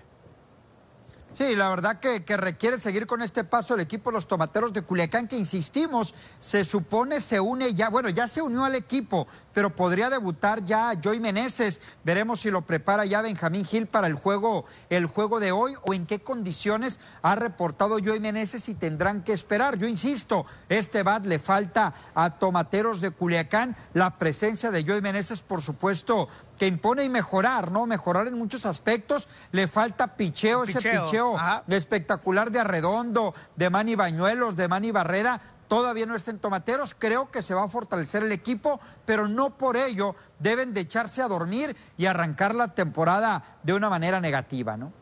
[1.33, 4.81] Sí, la verdad que, requiere seguir con este paso el equipo de los Tomateros de
[4.81, 9.73] Culiacán, que insistimos, se supone se une ya, bueno, ya se unió al equipo, pero
[9.73, 11.79] podría debutar ya Joy Meneses.
[12.03, 15.93] Veremos si lo prepara ya Benjamín Gil para el juego, el juego de hoy o
[15.93, 19.77] en qué condiciones ha reportado Joy Meneses y tendrán que esperar.
[19.77, 23.77] Yo insisto, este bat le falta a Tomateros de Culiacán.
[23.93, 26.27] La presencia de Joy Meneses, por supuesto,
[26.61, 27.87] que impone y mejorar, ¿no?
[27.87, 29.27] Mejorar en muchos aspectos.
[29.51, 31.35] Le falta picheo, ese picheo
[31.67, 35.41] espectacular de Arredondo, de Manny Bañuelos, de Manny Barreda.
[35.67, 39.57] Todavía no está en tomateros, creo que se va a fortalecer el equipo, pero no
[39.57, 44.77] por ello deben de echarse a dormir y arrancar la temporada de una manera negativa,
[44.77, 44.93] ¿no?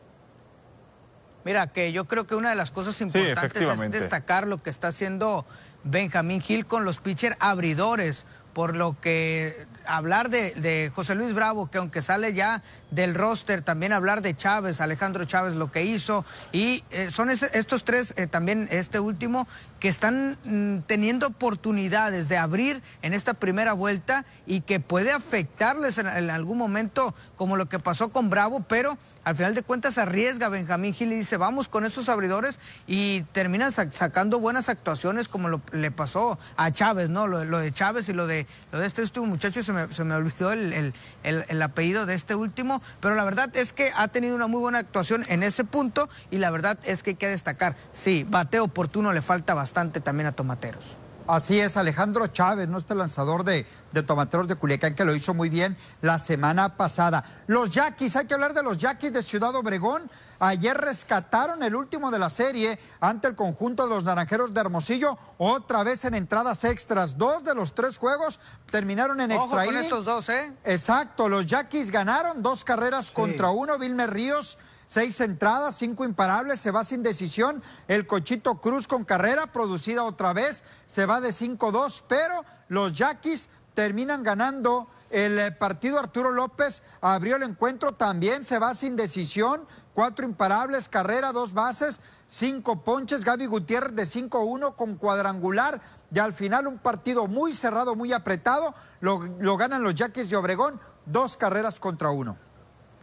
[1.44, 4.88] Mira, que yo creo que una de las cosas importantes es destacar lo que está
[4.88, 5.44] haciendo
[5.84, 11.78] Benjamín Gil con los pitchers abridores, por lo que hablar de, José Luis Bravo, que
[11.78, 16.84] aunque sale ya del roster, también hablar de Chávez, Alejandro Chávez, lo que hizo, y
[16.90, 19.46] eh, son estos tres, eh, también este último,
[19.80, 25.98] que están mm, teniendo oportunidades de abrir en esta primera vuelta y que puede afectarles
[25.98, 30.48] en, algún momento, como lo que pasó con Bravo, pero al final de cuentas arriesga
[30.48, 35.62] Benjamín Gil y dice, vamos con esos abridores y termina sacando buenas actuaciones como lo,
[35.72, 37.26] le pasó a Chávez, ¿no?
[37.26, 40.94] Lo, de Chávez y lo de, lo de este último muchacho, se me, olvidó el,
[41.22, 44.78] el, apellido de este último, pero la verdad es que ha tenido una muy buena
[44.78, 49.12] actuación en ese punto y la verdad es que hay que destacar, sí, bateo oportuno
[49.12, 50.96] le falta bastante también a Tomateros.
[51.30, 52.76] Así es, Alejandro Chávez, ¿no?
[52.76, 57.24] Este lanzador de, de, tomateros de Culiacán que lo hizo muy bien la semana pasada.
[57.46, 60.10] Los Yaquis, hay que hablar de los Yaquis de Ciudad Obregón.
[60.40, 65.18] Ayer rescataron el último de la serie ante el conjunto de los Naranjeros de Hermosillo,
[65.38, 67.16] otra vez en entradas extras.
[67.16, 68.40] Dos de los tres juegos
[68.70, 70.52] terminaron en Ojo extra con estos dos, ¿eh?
[70.64, 73.78] Exacto, los Yaquis ganaron dos carreras contra uno.
[73.78, 74.58] Vilmer Ríos
[74.90, 77.62] seis entradas, cinco imparables, se va sin decisión.
[77.86, 83.48] El Cochito Cruz con carrera producida otra vez, se va de 5-2, pero los Yaquis
[83.74, 86.00] terminan ganando el eh, partido.
[86.00, 89.64] Arturo López abrió el encuentro, también se va sin decisión.
[89.94, 93.24] Cuatro imparables, carrera, dos bases, cinco ponches.
[93.24, 95.80] Gaby Gutiérrez de 5-1 con cuadrangular.
[96.12, 98.74] Y al final un partido muy cerrado, muy apretado.
[98.98, 102.49] Lo, lo ganan los Yaquis de Obregón, dos carreras contra uno.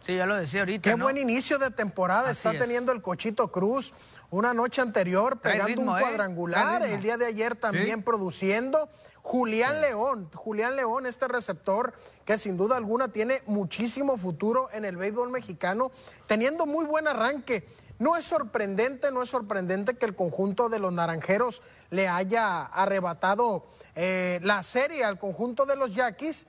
[0.02, 0.88] Sí, ya lo decía ahorita.
[0.88, 3.92] Qué buen inicio de temporada está teniendo el Cochito Cruz.
[4.30, 6.00] Una noche anterior pegando un ¿eh?
[6.00, 8.90] cuadrangular, el día de ayer también produciendo.
[9.22, 11.92] Julián León, Julián León, este receptor
[12.24, 15.90] que sin duda alguna tiene muchísimo futuro en el béisbol mexicano,
[16.26, 17.66] teniendo muy buen arranque.
[17.98, 23.66] No es sorprendente, no es sorprendente que el conjunto de los naranjeros le haya arrebatado
[23.94, 26.46] eh, la serie al conjunto de los yaquis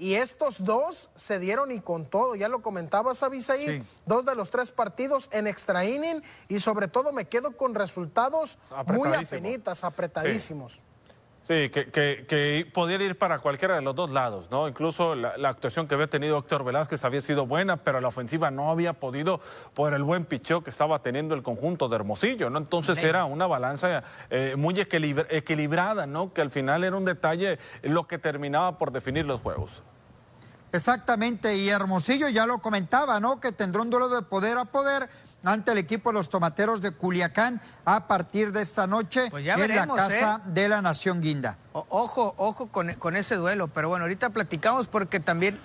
[0.00, 4.48] y estos dos se dieron y con todo, ya lo comentabas, Abisaí, dos de los
[4.48, 10.80] tres partidos en extra inning y sobre todo me quedo con resultados muy apenitas, apretadísimos.
[11.46, 11.68] Sí.
[11.68, 14.68] que, que, podría ir para cualquiera de los dos lados, ¿no?
[14.68, 18.70] Incluso la, actuación que había tenido Héctor Velázquez había sido buena, pero la ofensiva no
[18.70, 19.40] había podido
[19.74, 22.58] por el buen picheo que estaba teniendo el conjunto de Hermosillo, ¿no?
[22.58, 26.32] Entonces era una balanza eh, muy equilibrada, ¿no?
[26.32, 29.82] Que al final era un detalle lo que terminaba por definir los juegos.
[30.72, 33.40] Exactamente, y Hermosillo ya lo comentaba, ¿no?
[33.40, 35.08] Que tendrá un duelo de poder a poder
[35.44, 39.74] ante el equipo de los tomateros de Culiacán a partir de esta noche pues en
[39.74, 40.50] la Casa ¿eh?
[40.52, 41.56] de la Nación Guinda.
[41.72, 45.58] ojo, ojo con, con, ese duelo, pero bueno, ahorita platicamos porque también,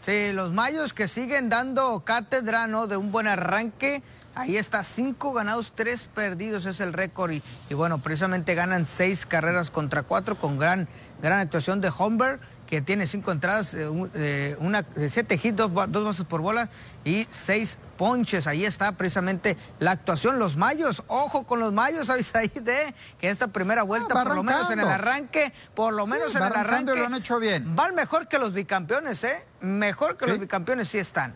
[0.00, 2.86] sí, los mayos que siguen dando cátedra, ¿no?
[2.86, 4.02] De un buen arranque.
[4.34, 9.26] Ahí está, cinco ganados, tres perdidos es el récord y, y bueno, precisamente ganan seis
[9.26, 10.88] carreras contra cuatro con gran,
[11.20, 12.40] gran actuación de Homberg
[12.72, 16.70] que tiene cinco entradas, eh, eh, una, siete hits, dos, bases por bola
[17.04, 18.46] y seis ponches.
[18.46, 20.38] Ahí está precisamente la actuación.
[20.38, 22.34] Los mayos, ojo con los mayos, ¿sabes?
[22.34, 26.34] Ahí de que esta primera vuelta, por lo menos en el arranque, por lo menos
[26.34, 26.96] en el arranque.
[26.96, 27.76] lo han hecho bien.
[27.76, 29.44] Van mejor que los bicampeones, ¿eh?
[29.60, 31.34] Mejor que los bicampeones sí están.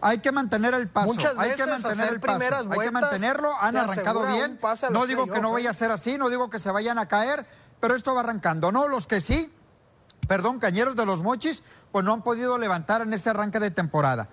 [0.00, 4.24] Hay que mantener el paso, hay que mantener el paso, hay que mantenerlo, han arrancado
[4.28, 4.58] bien.
[4.90, 7.44] No digo que no vaya a ser así, no digo que se vayan a caer,
[7.80, 8.88] pero esto va arrancando, ¿no?
[8.88, 9.52] Los que sí,
[10.30, 14.28] perdón, Cañeros de los Mochis, pues no han podido levantar en este arranque de temporada.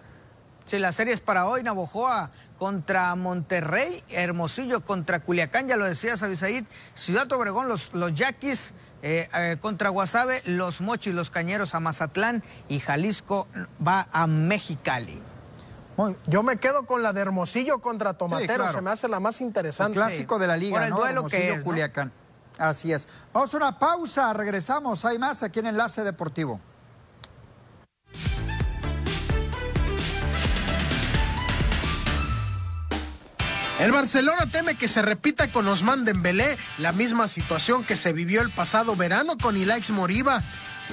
[0.67, 2.29] Sí, la serie es para hoy, Navojoa
[2.59, 9.27] contra Monterrey, Hermosillo contra Culiacán, ya lo decías, Abisaid, Ciudad Obregón, los, los Yaquis eh,
[9.33, 13.47] eh, contra Guasave, los Mochis, los Cañeros a Mazatlán y Jalisco
[13.85, 15.19] va a Mexicali.
[16.27, 19.97] yo me quedo con la de Hermosillo contra Tomatero, se me hace la más interesante.
[19.97, 22.11] El clásico de la liga, Por el duelo que es, Culiacán.
[22.57, 23.07] Así es.
[23.33, 25.05] Vamos a una pausa, regresamos.
[25.05, 26.59] Hay más aquí en Enlace Deportivo.
[33.79, 38.41] El Barcelona teme que se repita con Osman Dembélé la misma situación que se vivió
[38.41, 40.41] el pasado verano con Ilaix Moriba,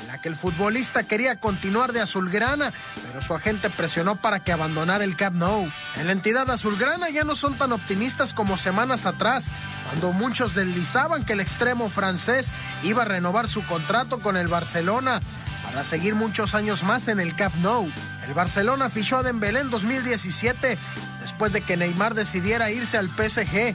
[0.06, 2.72] la que el futbolista quería continuar de azulgrana,
[3.06, 5.70] pero su agente presionó para que abandonara el Camp Nou.
[5.96, 9.46] En la entidad azulgrana ya no son tan optimistas como semanas atrás,
[9.88, 12.48] cuando muchos deslizaban que el extremo francés
[12.82, 15.20] iba a renovar su contrato con el Barcelona
[15.64, 17.90] para seguir muchos años más en el Camp Nou.
[18.26, 20.78] El Barcelona fichó a Dembélé en 2017
[21.20, 23.74] después de que Neymar decidiera irse al PSG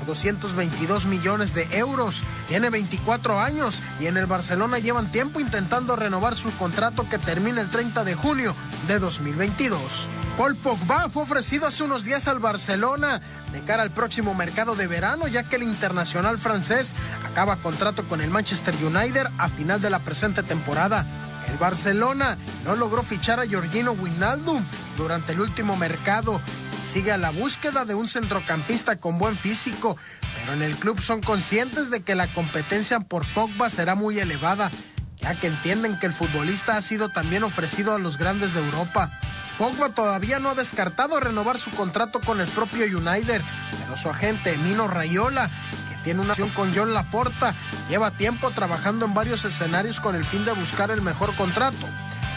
[0.00, 2.22] por 222 millones de euros.
[2.48, 7.60] Tiene 24 años y en el Barcelona llevan tiempo intentando renovar su contrato que termina
[7.60, 8.56] el 30 de junio
[8.88, 10.08] de 2022.
[10.38, 13.20] Paul Pogba fue ofrecido hace unos días al Barcelona
[13.52, 18.20] de cara al próximo mercado de verano, ya que el internacional francés acaba contrato con
[18.20, 21.04] el Manchester United a final de la presente temporada.
[21.48, 24.64] El Barcelona no logró fichar a Georgino Wijnaldum
[24.96, 26.40] durante el último mercado
[26.90, 29.96] sigue a la búsqueda de un centrocampista con buen físico,
[30.40, 34.72] pero en el club son conscientes de que la competencia por Pogba será muy elevada,
[35.16, 39.08] ya que entienden que el futbolista ha sido también ofrecido a los grandes de Europa.
[39.56, 43.40] Pogba todavía no ha descartado renovar su contrato con el propio United,
[43.78, 45.48] pero su agente Mino Rayola,
[45.90, 47.54] que tiene una acción con John Laporta,
[47.88, 51.86] lleva tiempo trabajando en varios escenarios con el fin de buscar el mejor contrato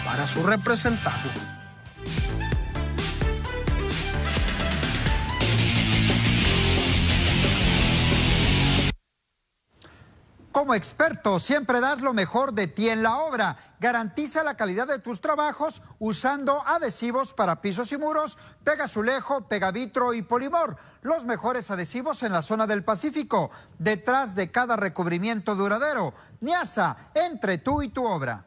[0.05, 1.31] para su representado.
[10.53, 13.73] Como experto, siempre das lo mejor de ti en la obra.
[13.79, 20.21] Garantiza la calidad de tus trabajos usando adhesivos para pisos y muros, Pegazulejo, Pegavitro y
[20.21, 20.77] Polimor.
[21.01, 26.13] Los mejores adhesivos en la zona del Pacífico, detrás de cada recubrimiento duradero.
[26.39, 28.45] Niasa, entre tú y tu obra.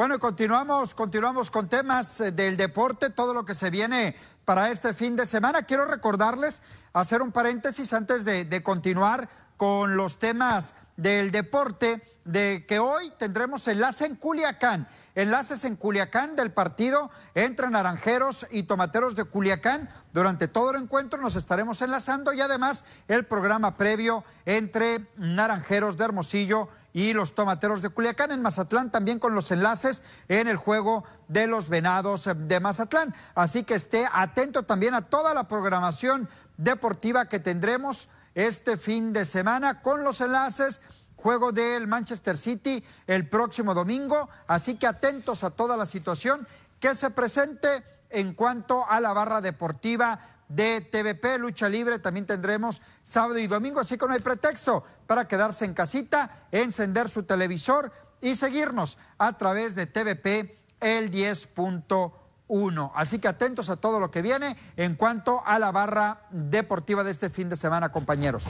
[0.00, 4.94] Bueno, continuamos, continuamos con temas eh, del deporte, todo lo que se viene para este
[4.94, 5.64] fin de semana.
[5.64, 6.62] Quiero recordarles,
[6.94, 13.68] hacer un paréntesis antes de, continuar con los temas del deporte, de que hoy tendremos
[13.68, 14.88] enlace en Culiacán.
[15.14, 19.90] Enlaces en Culiacán del partido entre Naranjeros y Tomateros de Culiacán.
[20.14, 26.04] Durante todo el encuentro nos estaremos enlazando y además el programa previo entre Naranjeros de
[26.04, 28.32] Hermosillo y los tomateros de Culiacán.
[28.32, 33.14] En Mazatlán también con los enlaces en el juego de los venados de Mazatlán.
[33.34, 39.24] Así que esté atento también a toda la programación deportiva que tendremos este fin de
[39.24, 40.80] semana con los enlaces.
[41.16, 44.28] Juego del Manchester City el próximo domingo.
[44.46, 46.46] Así que atentos a toda la situación
[46.80, 50.18] que se presente en cuanto a la barra deportiva
[50.50, 55.26] de TVP, lucha libre, también tendremos sábado y domingo, así que no hay pretexto para
[55.28, 62.92] quedarse en casita, encender su televisor y seguirnos a través de TVP el 10.1.
[62.94, 67.12] Así que atentos a todo lo que viene en cuanto a la barra deportiva de
[67.12, 68.44] este fin de semana, compañeros.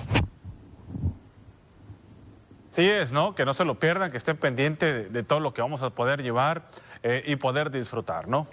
[2.70, 3.34] Sí es, ¿no?
[3.34, 6.22] Que no se lo pierdan, que estén pendientes de, todo lo que vamos a poder
[6.22, 6.68] llevar
[7.02, 8.46] eh, y poder disfrutar, ¿no?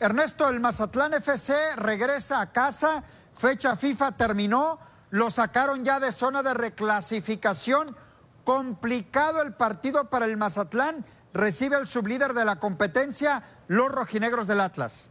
[0.00, 3.02] Ernesto, el Mazatlán FC regresa a casa,
[3.34, 4.78] fecha FIFA terminó,
[5.10, 7.96] lo sacaron ya de zona de reclasificación.
[8.44, 14.60] Complicado el partido para el Mazatlán, recibe al sublíder de la competencia, los rojinegros del
[14.60, 15.10] Atlas.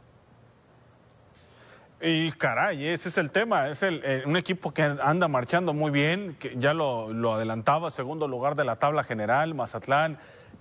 [2.00, 5.92] Y caray, ese es el tema, es el, eh, un equipo que anda marchando muy
[5.92, 10.18] bien, que ya lo, lo adelantaba, segundo lugar de la tabla general, Mazatlán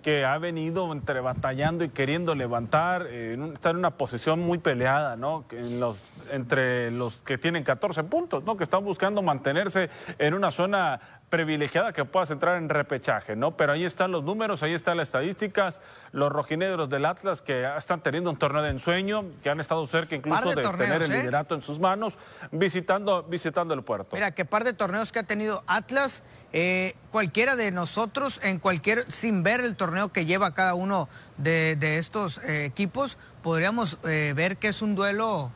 [0.07, 5.17] que ha venido entre batallando y queriendo levantar, eh, está en una posición muy peleada,
[5.17, 5.47] ¿no?
[5.51, 8.57] En los, entre los que tienen 14 puntos, ¿no?
[8.57, 9.91] Que están buscando mantenerse
[10.21, 13.57] en una zona privilegiada que puedas entrar en repechaje, ¿no?
[13.57, 15.81] Pero ahí están los números, ahí están las estadísticas,
[16.13, 20.15] los rojinegros del Atlas que están teniendo un torneo de ensueño, que han estado cerca
[20.15, 21.19] incluso de, tener el ¿eh?
[21.19, 22.19] liderato en sus manos,
[22.53, 24.15] visitando, visitando el puerto.
[24.15, 26.23] Mira, qué par de torneos que ha tenido Atlas
[26.53, 31.09] eh, cualquiera de nosotros, en cualquier, sin ver el torneo que lleva cada uno
[31.39, 35.51] de, estos eh, equipos, podríamos eh, ver que es un duelo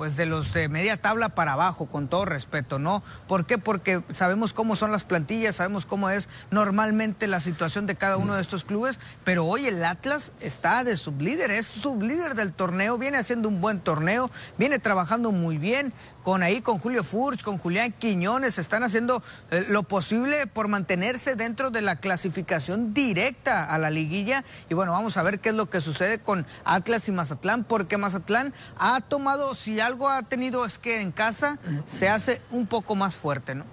[0.00, 3.02] pues de los de media tabla para abajo, con todo respeto, ¿no?
[3.28, 3.58] ¿Por qué?
[3.58, 8.32] Porque sabemos cómo son las plantillas, sabemos cómo es normalmente la situación de cada uno
[8.32, 13.18] de estos clubes, pero hoy el Atlas está de sublíder, es sublíder del torneo, viene
[13.18, 15.92] haciendo un buen torneo, viene trabajando muy bien,
[16.22, 21.34] con ahí, con Julio Furch, con Julián Quiñones, están haciendo eh, lo posible por mantenerse
[21.34, 24.44] dentro de la clasificación directa a la liguilla.
[24.68, 27.96] Y bueno, vamos a ver qué es lo que sucede con Atlas y Mazatlán, porque
[27.96, 32.94] Mazatlán ha tomado, si algo ha tenido es que en casa se hace un poco
[32.94, 33.64] más fuerte, ¿no?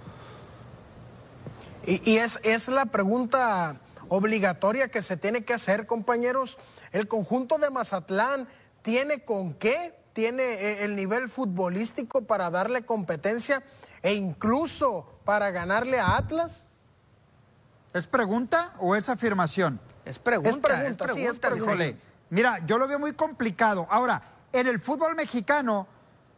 [1.86, 3.78] Y, es, es la pregunta
[4.09, 6.57] obligatoria que se tiene que hacer, compañeros.
[6.91, 8.47] El conjunto de Mazatlán
[8.82, 13.63] tiene con qué tiene eh, el nivel futbolístico para darle competencia
[14.01, 16.65] e incluso para ganarle a Atlas?
[17.93, 19.80] ¿Es pregunta o es afirmación?
[20.05, 20.49] Es pregunta.
[20.49, 21.99] Es pregunta, sí, es pregunta.
[22.30, 23.86] mira, yo lo veo muy complicado.
[23.89, 24.22] Ahora,
[24.53, 25.88] en el fútbol mexicano,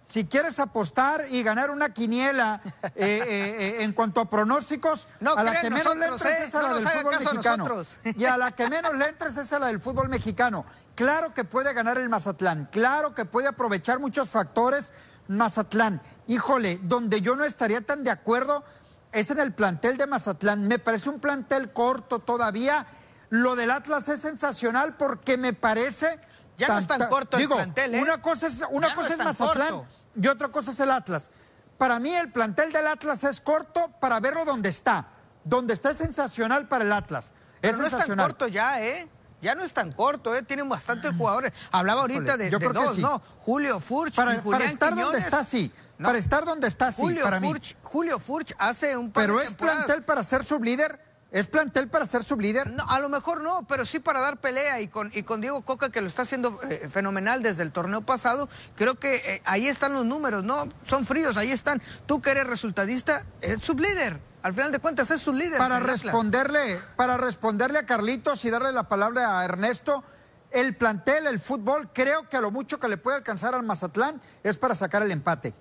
[0.09, 2.63] si quieres apostar y ganar una quiniela
[2.95, 6.73] eh, eh, en cuanto a pronósticos, a la que menos le entres es a la
[6.73, 7.85] del fútbol mexicano.
[8.03, 10.65] Y a la que menos le entres es a la del fútbol mexicano.
[10.95, 14.93] Claro que puede ganar el Mazatlán, claro que puede aprovechar muchos factores
[15.27, 16.01] Mazatlán.
[16.25, 18.63] Híjole, donde yo no estaría tan de acuerdo
[19.11, 20.67] es en el plantel de Mazatlán.
[20.67, 22.87] Me parece un plantel corto todavía.
[23.29, 26.19] Lo del Atlas es sensacional porque me parece...
[26.57, 28.01] Ya no es tan corto el plantel, ¿eh?
[28.01, 29.85] Una cosa es, una cosa es, Mazatlán
[30.15, 31.29] y otra cosa es el Atlas.
[31.77, 35.07] Para mí el plantel del Atlas es corto para verlo donde está.
[35.43, 37.31] Donde está es sensacional para el Atlas.
[37.61, 38.01] es no sensacional.
[38.01, 39.09] es tan corto ya, ¿eh?
[39.41, 40.43] Ya no es tan corto, ¿eh?
[40.43, 41.53] tienen bastantes jugadores.
[41.71, 43.21] Hablaba ahorita de, dos, ¿no?
[43.39, 45.71] Julio Furch para, y Para estar donde está, sí.
[46.01, 49.53] Para estar donde está, sí, Julio para Furch, Julio Furch hace un par Pero es
[49.53, 51.08] plantel para ser sublíder.
[51.31, 52.71] ¿Es plantel para ser sublíder?
[52.71, 55.61] No, a lo mejor no, pero sí para dar pelea y con, y con Diego
[55.61, 59.67] Coca que lo está haciendo eh, fenomenal desde el torneo pasado, creo que eh, ahí
[59.67, 60.67] están los números, ¿no?
[60.85, 61.81] Son fríos, ahí están.
[62.07, 64.19] Tú que eres resultadista, es sublíder.
[64.41, 65.59] Al final de cuentas es su líder.
[65.59, 70.03] Para responderle, para responderle a Carlitos y darle la palabra a Ernesto,
[70.49, 74.19] el plantel, el fútbol, creo que a lo mucho que le puede alcanzar al Mazatlán
[74.41, 75.53] es para sacar el empate.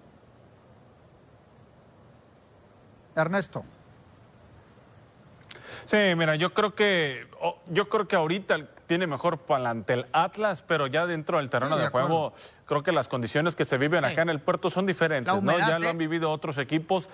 [3.15, 3.65] Ernesto.
[5.89, 7.27] Sí, mira, yo creo que
[7.69, 8.59] yo creo que ahorita
[8.89, 12.33] tiene mejor plantel Atlas, pero ya dentro del terreno de, juego
[12.65, 15.59] creo que las condiciones que se viven acá en el puerto son diferentes, ¿no?
[15.59, 15.91] Ya lo ¿eh?
[15.91, 17.09] han vivido otros equipos,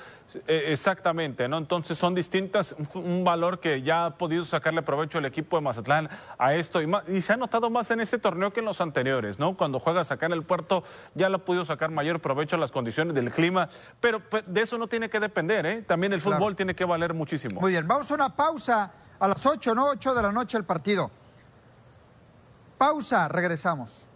[0.46, 1.58] eh, exactamente, ¿no?
[1.58, 6.08] Entonces son distintas, un, valor que ya ha podido sacarle provecho el equipo de Mazatlán
[6.38, 9.38] a esto y, y se ha notado más en este torneo que en los anteriores,
[9.38, 9.56] ¿no?
[9.56, 12.70] Cuando juegas acá en el puerto ya lo ha podido sacar mayor provecho a las
[12.70, 13.68] condiciones del clima,
[14.00, 15.82] pero pues, de eso no tiene que depender, ¿eh?
[15.82, 17.60] También el fútbol tiene que valer muchísimo.
[17.60, 19.88] Muy bien, vamos a una pausa a las 8, ¿no?
[19.88, 21.10] 8 de la noche el partido.
[22.78, 24.08] Pausa, regresamos.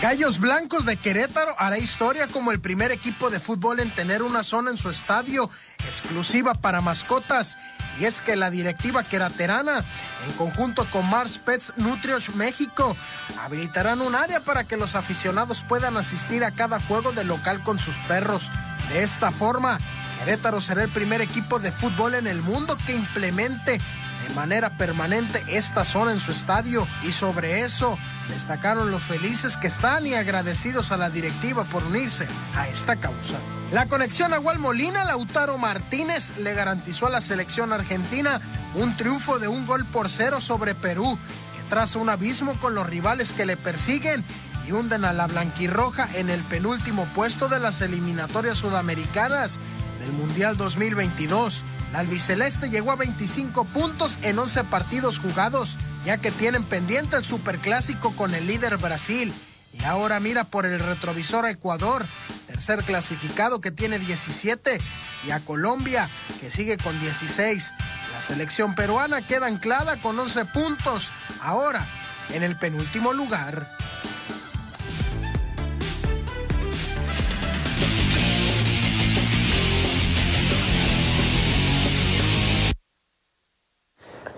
[0.00, 4.44] Gallos Blancos de Querétaro hará historia como el primer equipo de fútbol en tener una
[4.44, 5.50] zona en su estadio
[5.84, 7.58] exclusiva para mascotas.
[7.98, 9.82] Y es que la directiva queraterana,
[10.24, 12.96] en conjunto con Mars Pets Nutrios México,
[13.40, 17.80] habilitarán un área para que los aficionados puedan asistir a cada juego de local con
[17.80, 18.52] sus perros.
[18.90, 19.80] De esta forma,
[20.18, 23.80] Querétaro será el primer equipo de fútbol en el mundo que implemente
[24.26, 27.98] de manera permanente esta zona en su estadio y sobre eso
[28.28, 33.36] destacaron los felices que están y agradecidos a la directiva por unirse a esta causa.
[33.72, 38.40] La conexión a Molina, Lautaro Martínez le garantizó a la selección argentina
[38.74, 41.18] un triunfo de un gol por cero sobre Perú,
[41.56, 44.24] que traza un abismo con los rivales que le persiguen
[44.66, 49.58] y hunden a la blanquirroja en el penúltimo puesto de las eliminatorias sudamericanas
[49.98, 51.64] del Mundial 2022.
[51.92, 57.24] La albiceleste llegó a 25 puntos en 11 partidos jugados, ya que tienen pendiente el
[57.24, 59.32] superclásico con el líder Brasil.
[59.72, 62.06] Y ahora mira por el retrovisor a Ecuador,
[62.46, 64.80] tercer clasificado que tiene 17,
[65.26, 67.72] y a Colombia, que sigue con 16.
[68.12, 71.86] La selección peruana queda anclada con 11 puntos, ahora
[72.30, 73.77] en el penúltimo lugar.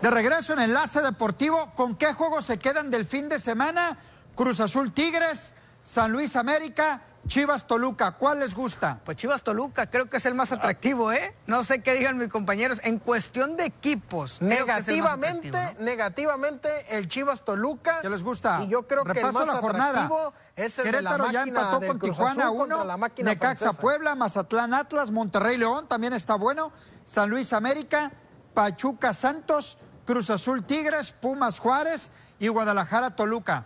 [0.03, 3.98] De regreso en Enlace Deportivo, ¿con qué juegos se quedan del fin de semana?
[4.34, 8.98] Cruz Azul Tigres, San Luis América, Chivas Toluca, ¿cuál les gusta?
[9.05, 11.36] Pues Chivas Toluca creo que es el más atractivo, ¿eh?
[11.46, 12.80] No sé qué digan mis compañeros.
[12.82, 18.01] En cuestión de equipos, negativamente, negativamente el Chivas Toluca.
[18.01, 18.62] ¿Qué les gusta?
[18.62, 20.11] Y yo creo que el más la jornada.
[20.57, 25.88] es el Querétaro de ya empató con Tijuana 1, Necaxa Puebla, Mazatlán Atlas, Monterrey León
[25.88, 26.72] también está bueno,
[27.05, 28.12] San Luis América,
[28.55, 29.76] Pachuca Santos,
[30.11, 33.64] Cruz Azul Tigres, Pumas Juárez y Guadalajara Toluca.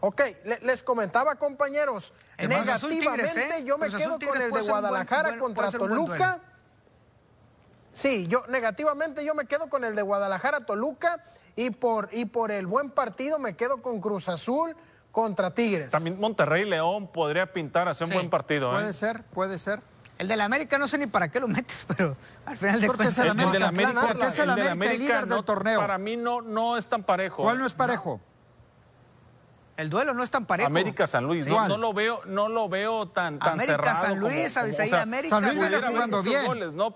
[0.00, 0.22] Ok,
[0.62, 3.64] les comentaba compañeros, negativamente ¿eh?
[3.64, 6.40] yo me quedo con el de Guadalajara contra Toluca.
[7.92, 11.22] Sí, yo negativamente yo me quedo con el de Guadalajara Toluca
[11.56, 14.74] y por, y por el buen partido me quedo con Cruz Azul
[15.12, 15.90] contra Tigres.
[15.90, 18.70] También Monterrey León podría pintar hacer un buen partido.
[18.70, 18.76] ¿eh?
[18.76, 19.82] Puede ser, puede ser.
[20.18, 22.86] El de la América no sé ni para qué lo metes, pero al final de
[22.88, 23.08] cuentas...
[23.08, 25.80] Es el, el, de la América, es el, América, el líder del torneo.
[25.80, 27.44] Para mí no, no es tan parejo.
[27.44, 28.20] ¿Cuál no es parejo?
[29.76, 30.66] El duelo no es tan parejo.
[30.66, 35.36] América San Luis, no, lo veo, no lo veo tan, tan América San Luis, América.
[35.36, 36.46] San Luis viene jugando bien.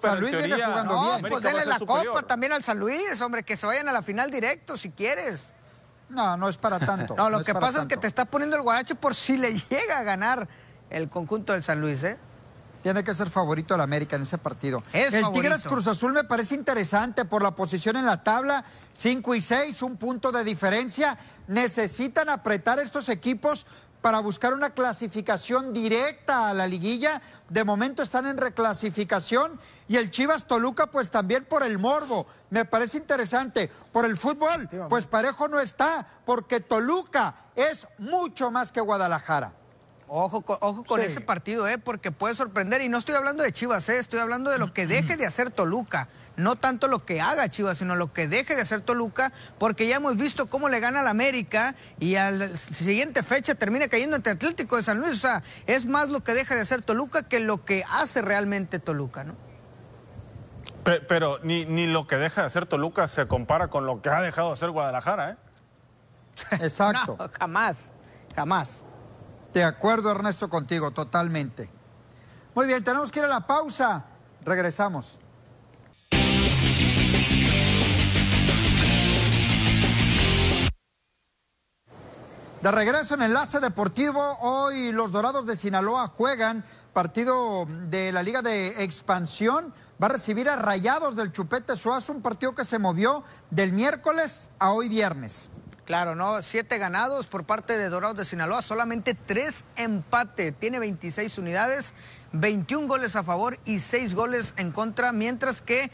[0.00, 1.26] San Luis viene jugando bien.
[1.28, 4.32] Pues denle la copa también al San Luis, hombre, que se vayan a la final
[4.32, 5.52] directo si quieres.
[6.08, 7.14] No, no es para tanto.
[7.14, 9.98] No, lo que pasa es que te está poniendo el guarache por si le llega
[9.98, 10.48] a ganar
[10.90, 12.18] el conjunto del San Luis, ¿eh?
[12.82, 14.82] Tiene que ser favorito al América en ese partido.
[14.92, 19.40] el Tigres Cruz Azul me parece interesante por la posición en la tabla, 5 y
[19.40, 23.66] 6, un punto de diferencia necesitan apretar estos equipos
[24.00, 27.22] para buscar una clasificación directa a la liguilla.
[27.48, 32.26] De momento están en reclasificación y el Chivas Toluca pues también por el morbo.
[32.50, 33.70] Me parece interesante.
[33.92, 39.52] Por el fútbol pues parejo no está porque Toluca es mucho más que Guadalajara.
[40.14, 41.78] Ojo, ojo con ese partido, ¿eh?
[41.78, 42.82] porque puede sorprender.
[42.82, 43.98] Y no estoy hablando de Chivas, ¿eh?
[43.98, 47.78] estoy hablando de lo que deje de hacer Toluca no tanto lo que haga Chivas,
[47.78, 51.08] sino lo que deje de hacer Toluca, porque ya hemos visto cómo le gana al
[51.08, 55.12] América y a la siguiente fecha termina cayendo ante Atlético de San Luis.
[55.12, 58.78] O sea, es más lo que deja de hacer Toluca que lo que hace realmente
[58.78, 59.34] Toluca, ¿no?
[60.84, 64.20] Pero, ni, ni, lo que deja de hacer Toluca se compara con lo que ha
[64.20, 65.36] dejado de hacer Guadalajara, ¿eh?
[66.60, 67.18] Exacto.
[67.38, 67.92] jamás,
[68.34, 68.84] jamás.
[69.52, 71.68] De acuerdo, Ernesto, contigo, totalmente.
[72.54, 74.06] Muy bien, tenemos que ir a la pausa.
[74.44, 75.18] Regresamos.
[82.62, 88.40] De regreso en Enlace Deportivo, hoy los Dorados de Sinaloa juegan partido de la Liga
[88.40, 89.74] de Expansión.
[90.00, 94.48] Va a recibir a Rayados del Chupete Suazo, un partido que se movió del miércoles
[94.58, 95.50] a hoy viernes.
[95.92, 96.40] Claro, ¿no?
[96.40, 100.50] Siete ganados por parte de Dorados de Sinaloa, solamente tres empate.
[100.50, 101.92] Tiene 26 unidades,
[102.32, 105.90] 21 goles a favor y seis goles en contra, mientras que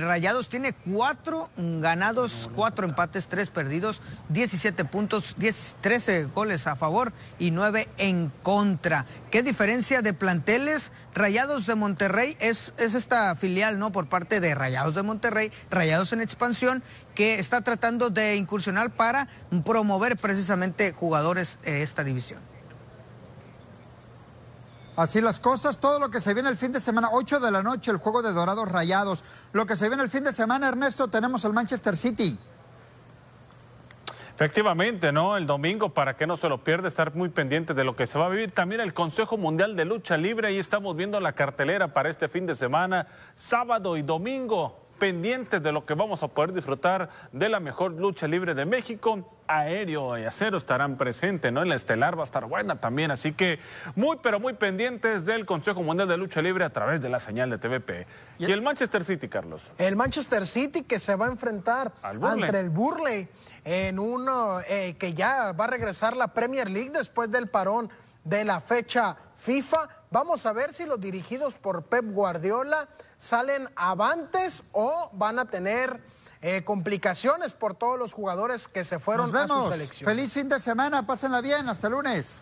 [0.00, 5.34] Rayados tiene cuatro ganados, cuatro empates, tres perdidos, 17 puntos,
[5.80, 9.06] 13 goles a favor y nueve en contra.
[9.30, 10.92] ¿Qué diferencia de planteles?
[11.14, 13.90] Rayados de Monterrey es, es esta filial, ¿no?
[13.90, 16.82] Por parte de Rayados de Monterrey, Rayados en expansión,
[17.14, 19.28] que está tratando de incursionar para
[19.64, 22.57] promover precisamente jugadores de esta división.
[24.98, 27.62] Así las cosas, todo lo que se viene el fin de semana, 8 de la
[27.62, 29.22] noche, el juego de Dorados Rayados.
[29.52, 32.36] Lo que se viene el fin de semana, Ernesto, tenemos el Manchester City.
[34.34, 35.36] Efectivamente, ¿no?
[35.36, 38.18] El domingo, para que no se lo pierda, estar muy pendiente de lo que se
[38.18, 38.50] va a vivir.
[38.50, 42.46] También el Consejo Mundial de Lucha Libre, ahí estamos viendo la cartelera para este fin
[42.46, 47.60] de semana, sábado y domingo pendientes de lo que vamos a poder disfrutar de la
[47.60, 49.34] mejor lucha libre de México.
[49.46, 51.62] Aéreo y acero estarán presentes, ¿no?
[51.62, 53.10] En la estelar va a estar buena también.
[53.10, 53.58] Así que
[53.96, 57.48] muy, pero muy pendientes del Consejo Mundial de Lucha Libre a través de la señal
[57.48, 58.06] de TVP.
[58.38, 59.62] ¿Y, el Manchester City, Carlos?
[59.78, 63.28] El Manchester City que se va a enfrentar ante el Burley
[63.64, 67.90] en uno eh, que ya va a regresar la Premier League después del parón
[68.24, 69.88] de la fecha FIFA.
[70.10, 72.88] Vamos a ver si los dirigidos por Pep Guardiola
[73.18, 76.00] salen avantes o van a tener
[76.40, 80.08] eh, complicaciones por todos los jugadores que se fueron a su selección.
[80.08, 82.40] Feliz fin de semana, pásenla bien, hasta lunes.